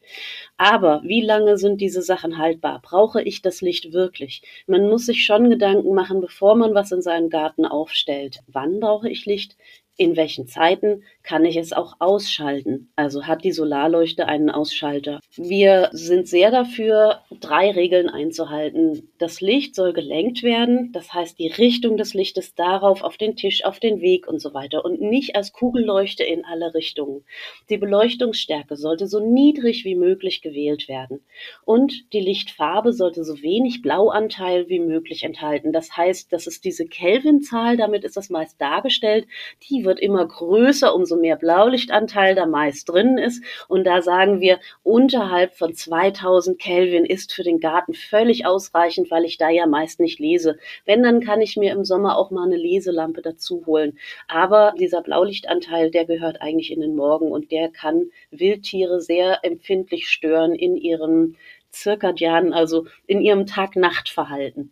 Aber 0.58 1.01
wie 1.05 1.21
lange 1.21 1.58
sind 1.58 1.79
diese 1.79 2.01
Sachen 2.01 2.38
haltbar? 2.38 2.82
Brauche 2.84 3.21
ich 3.21 3.41
das 3.41 3.62
Licht 3.62 3.93
wirklich? 3.93 4.41
Man 4.67 4.89
muss 4.89 5.05
sich 5.05 5.25
schon 5.25 5.49
Gedanken 5.49 5.95
machen, 5.95 6.19
bevor 6.19 6.55
man 6.55 6.75
was 6.75 6.91
in 6.91 7.01
seinem 7.01 7.29
Garten 7.29 7.65
aufstellt. 7.65 8.39
Wann 8.47 8.82
brauche 8.82 9.10
ich 9.10 9.25
Licht? 9.25 9.55
in 9.99 10.15
welchen 10.15 10.47
Zeiten 10.47 11.03
kann 11.23 11.45
ich 11.45 11.58
es 11.58 11.73
auch 11.73 11.95
ausschalten. 11.99 12.91
Also 12.95 13.27
hat 13.27 13.43
die 13.43 13.51
Solarleuchte 13.51 14.27
einen 14.27 14.49
Ausschalter. 14.49 15.19
Wir 15.36 15.89
sind 15.91 16.27
sehr 16.27 16.49
dafür, 16.49 17.21
drei 17.39 17.71
Regeln 17.71 18.10
einzuhalten. 18.10 19.10
Das 19.17 19.41
Licht 19.41 19.75
soll 19.75 19.93
gelenkt 19.93 20.43
werden, 20.43 20.91
das 20.91 21.13
heißt 21.13 21.38
die 21.38 21.49
Richtung 21.49 21.97
des 21.97 22.13
Lichtes 22.13 22.55
darauf, 22.55 23.03
auf 23.03 23.17
den 23.17 23.36
Tisch, 23.36 23.65
auf 23.65 23.79
den 23.79 24.01
Weg 24.01 24.27
und 24.27 24.39
so 24.39 24.53
weiter 24.53 24.86
und 24.86 25.01
nicht 25.01 25.36
als 25.36 25.51
Kugelleuchte 25.51 26.23
in 26.23 26.45
alle 26.45 26.73
Richtungen. 26.73 27.23
Die 27.69 27.77
Beleuchtungsstärke 27.77 28.75
sollte 28.75 29.08
so 29.08 29.19
niedrig 29.19 29.86
wie 29.86 29.95
möglich 29.95 30.41
gewählt 30.41 30.88
werden 30.88 31.21
und 31.65 32.12
die 32.13 32.21
Lichtfarbe 32.21 32.93
sollte 32.93 33.23
so 33.23 33.41
wenig 33.41 33.82
Blauanteil 33.82 34.69
wie 34.69 34.79
möglich 34.79 35.23
enthalten. 35.23 35.73
Das 35.73 35.95
heißt, 35.95 36.32
das 36.32 36.47
ist 36.47 36.63
diese 36.65 36.88
Kelvinzahl, 36.88 37.77
damit 37.77 38.03
ist 38.03 38.17
das 38.17 38.29
meist 38.29 38.60
dargestellt, 38.60 39.27
die 39.69 39.86
wird 39.86 39.99
immer 39.99 40.25
größer, 40.25 40.95
umso 40.95 41.08
mehr 41.17 41.35
Blaulichtanteil 41.35 42.35
da 42.35 42.45
meist 42.45 42.89
drin 42.89 43.17
ist. 43.17 43.43
Und 43.67 43.85
da 43.85 44.01
sagen 44.01 44.39
wir, 44.39 44.59
unterhalb 44.83 45.55
von 45.55 45.73
2000 45.73 46.59
Kelvin 46.59 47.05
ist 47.05 47.33
für 47.33 47.43
den 47.43 47.59
Garten 47.59 47.93
völlig 47.93 48.45
ausreichend, 48.45 49.11
weil 49.11 49.25
ich 49.25 49.37
da 49.37 49.49
ja 49.49 49.67
meist 49.67 49.99
nicht 49.99 50.19
lese. 50.19 50.57
Wenn, 50.85 51.03
dann 51.03 51.21
kann 51.21 51.41
ich 51.41 51.57
mir 51.57 51.71
im 51.71 51.85
Sommer 51.85 52.17
auch 52.17 52.31
mal 52.31 52.45
eine 52.45 52.57
Leselampe 52.57 53.21
dazu 53.21 53.63
holen. 53.65 53.97
Aber 54.27 54.73
dieser 54.79 55.01
Blaulichtanteil, 55.01 55.91
der 55.91 56.05
gehört 56.05 56.41
eigentlich 56.41 56.71
in 56.71 56.81
den 56.81 56.95
Morgen 56.95 57.31
und 57.31 57.51
der 57.51 57.69
kann 57.69 58.11
Wildtiere 58.31 59.01
sehr 59.01 59.43
empfindlich 59.43 60.07
stören 60.07 60.53
in 60.53 60.75
ihrem 60.75 61.35
Zirkadianen, 61.71 62.53
also 62.53 62.87
in 63.07 63.21
ihrem 63.21 63.45
Tag-Nacht-Verhalten. 63.45 64.71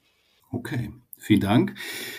Okay, 0.52 0.92
vielen 1.18 1.42
Dank. 1.42 1.76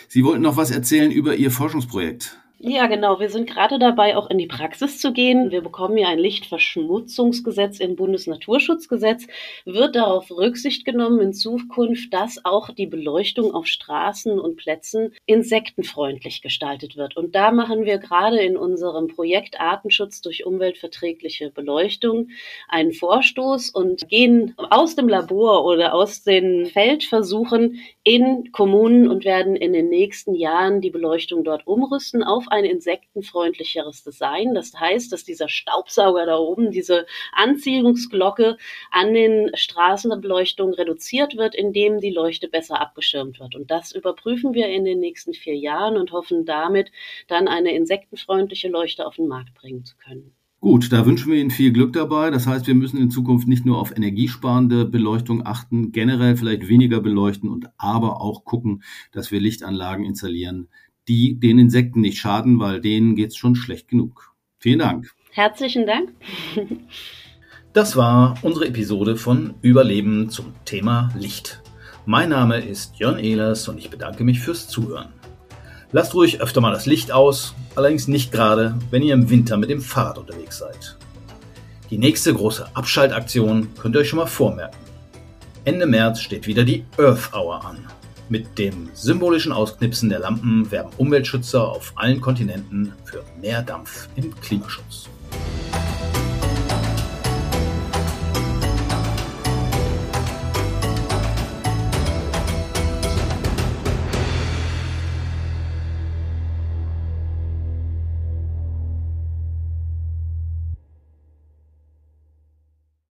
Sie 0.07 0.23
wollten 0.23 0.41
noch 0.41 0.57
was 0.57 0.71
erzählen 0.71 1.11
über 1.11 1.35
Ihr 1.35 1.51
Forschungsprojekt. 1.51 2.39
Ja, 2.61 2.87
genau. 2.87 3.21
Wir 3.21 3.29
sind 3.29 3.49
gerade 3.49 3.79
dabei, 3.79 4.17
auch 4.17 4.29
in 4.29 4.37
die 4.37 4.45
Praxis 4.45 4.99
zu 4.99 5.13
gehen. 5.13 5.49
Wir 5.49 5.61
bekommen 5.61 5.97
ja 5.97 6.09
ein 6.09 6.19
Lichtverschmutzungsgesetz 6.19 7.79
im 7.79 7.95
Bundesnaturschutzgesetz. 7.95 9.27
Wird 9.63 9.95
darauf 9.95 10.29
Rücksicht 10.29 10.83
genommen 10.83 11.21
in 11.21 11.31
Zukunft, 11.31 12.13
dass 12.13 12.43
auch 12.43 12.69
die 12.71 12.85
Beleuchtung 12.85 13.53
auf 13.53 13.65
Straßen 13.65 14.37
und 14.37 14.57
Plätzen 14.57 15.15
insektenfreundlich 15.25 16.41
gestaltet 16.41 16.97
wird. 16.97 17.15
Und 17.15 17.33
da 17.33 17.51
machen 17.51 17.85
wir 17.85 17.97
gerade 17.97 18.39
in 18.39 18.57
unserem 18.57 19.07
Projekt 19.07 19.61
Artenschutz 19.61 20.19
durch 20.19 20.45
umweltverträgliche 20.45 21.51
Beleuchtung 21.51 22.27
einen 22.67 22.91
Vorstoß 22.91 23.69
und 23.69 24.09
gehen 24.09 24.53
aus 24.69 24.97
dem 24.97 25.07
Labor 25.07 25.63
oder 25.63 25.93
aus 25.93 26.23
den 26.23 26.65
Feldversuchen 26.65 27.79
in 28.09 28.51
Kommunen 28.51 29.07
und 29.07 29.23
werden 29.23 29.55
in 29.55 29.71
den 29.71 29.87
nächsten 29.87 30.33
Jahren 30.33 30.81
die 30.81 30.89
Beleuchtung 30.89 31.43
dort 31.43 31.67
umrüsten 31.67 32.23
auf 32.23 32.47
ein 32.47 32.65
insektenfreundlicheres 32.65 34.03
Design. 34.03 34.55
Das 34.55 34.73
heißt, 34.73 35.11
dass 35.11 35.25
dieser 35.25 35.47
Staubsauger 35.47 36.25
da 36.25 36.39
oben, 36.39 36.71
diese 36.71 37.05
Anziehungsglocke 37.33 38.57
an 38.89 39.13
den 39.13 39.51
Straßenbeleuchtungen 39.53 40.73
reduziert 40.73 41.37
wird, 41.37 41.53
indem 41.53 41.99
die 41.99 42.09
Leuchte 42.09 42.47
besser 42.47 42.81
abgeschirmt 42.81 43.39
wird. 43.39 43.53
Und 43.53 43.69
das 43.69 43.91
überprüfen 43.91 44.55
wir 44.55 44.69
in 44.69 44.85
den 44.85 44.99
nächsten 44.99 45.35
vier 45.35 45.55
Jahren 45.55 45.95
und 45.95 46.11
hoffen 46.11 46.45
damit 46.45 46.91
dann 47.27 47.47
eine 47.47 47.75
insektenfreundliche 47.75 48.69
Leuchte 48.69 49.05
auf 49.05 49.17
den 49.17 49.27
Markt 49.27 49.53
bringen 49.53 49.85
zu 49.85 49.95
können. 49.97 50.33
Gut, 50.61 50.91
da 50.91 51.05
wünschen 51.05 51.31
wir 51.31 51.39
Ihnen 51.39 51.51
viel 51.51 51.71
Glück 51.71 51.93
dabei. 51.93 52.31
Das 52.31 52.45
heißt, 52.45 52.67
wir 52.67 52.75
müssen 52.75 52.97
in 52.97 53.11
Zukunft 53.11 53.47
nicht 53.47 53.65
nur 53.65 53.79
auf 53.79 53.95
energiesparende 53.95 54.83
Beleuchtung 54.83 55.45
achten, 55.45 55.93
generell 55.93 56.35
vielleicht 56.35 56.67
weniger 56.67 56.99
beleuchten 56.99 57.49
und 57.49 57.69
aber 57.77 58.19
auch 58.19 58.43
gucken, 58.43 58.83
dass 59.13 59.31
wir 59.31 59.39
Lichtanlagen 59.39 60.03
installieren, 60.03 60.67
die 61.07 61.39
den 61.39 61.59
Insekten 61.59 62.01
nicht 62.01 62.17
schaden, 62.17 62.59
weil 62.59 62.81
denen 62.81 63.15
geht's 63.15 63.37
schon 63.37 63.55
schlecht 63.55 63.87
genug. 63.87 64.35
Vielen 64.57 64.79
Dank. 64.79 65.15
Herzlichen 65.31 65.87
Dank. 65.87 66.09
Das 67.71 67.95
war 67.95 68.37
unsere 68.41 68.67
Episode 68.67 69.15
von 69.15 69.53
Überleben 69.61 70.29
zum 70.29 70.53
Thema 70.65 71.13
Licht. 71.15 71.61
Mein 72.05 72.29
Name 72.29 72.59
ist 72.59 72.97
Jörn 72.97 73.19
Ehlers 73.19 73.69
und 73.69 73.77
ich 73.77 73.91
bedanke 73.91 74.23
mich 74.23 74.39
fürs 74.39 74.67
Zuhören. 74.67 75.13
Lasst 75.91 76.13
ruhig 76.13 76.39
öfter 76.39 76.61
mal 76.61 76.71
das 76.71 76.85
Licht 76.85 77.11
aus, 77.11 77.55
allerdings 77.73 78.07
nicht 78.07 78.31
gerade, 78.31 78.77
wenn 78.91 79.01
ihr 79.01 79.15
im 79.15 79.31
Winter 79.31 79.57
mit 79.57 79.71
dem 79.71 79.81
Fahrrad 79.81 80.19
unterwegs 80.19 80.59
seid. 80.59 80.97
Die 81.89 81.97
nächste 81.97 82.31
große 82.31 82.75
Abschaltaktion 82.75 83.73
könnt 83.73 83.95
ihr 83.95 84.01
euch 84.01 84.09
schon 84.09 84.19
mal 84.19 84.27
vormerken. 84.27 84.77
Ende 85.65 85.87
März 85.87 86.21
steht 86.21 86.45
wieder 86.45 86.63
die 86.63 86.85
Earth 86.99 87.33
Hour 87.33 87.65
an. 87.65 87.87
Mit 88.29 88.59
dem 88.59 88.91
symbolischen 88.93 89.51
Ausknipsen 89.51 90.09
der 90.09 90.19
Lampen 90.19 90.69
werben 90.69 90.91
Umweltschützer 90.97 91.67
auf 91.67 91.93
allen 91.95 92.21
Kontinenten 92.21 92.93
für 93.03 93.23
mehr 93.41 93.63
Dampf 93.63 94.07
im 94.15 94.39
Klimaschutz. 94.41 95.09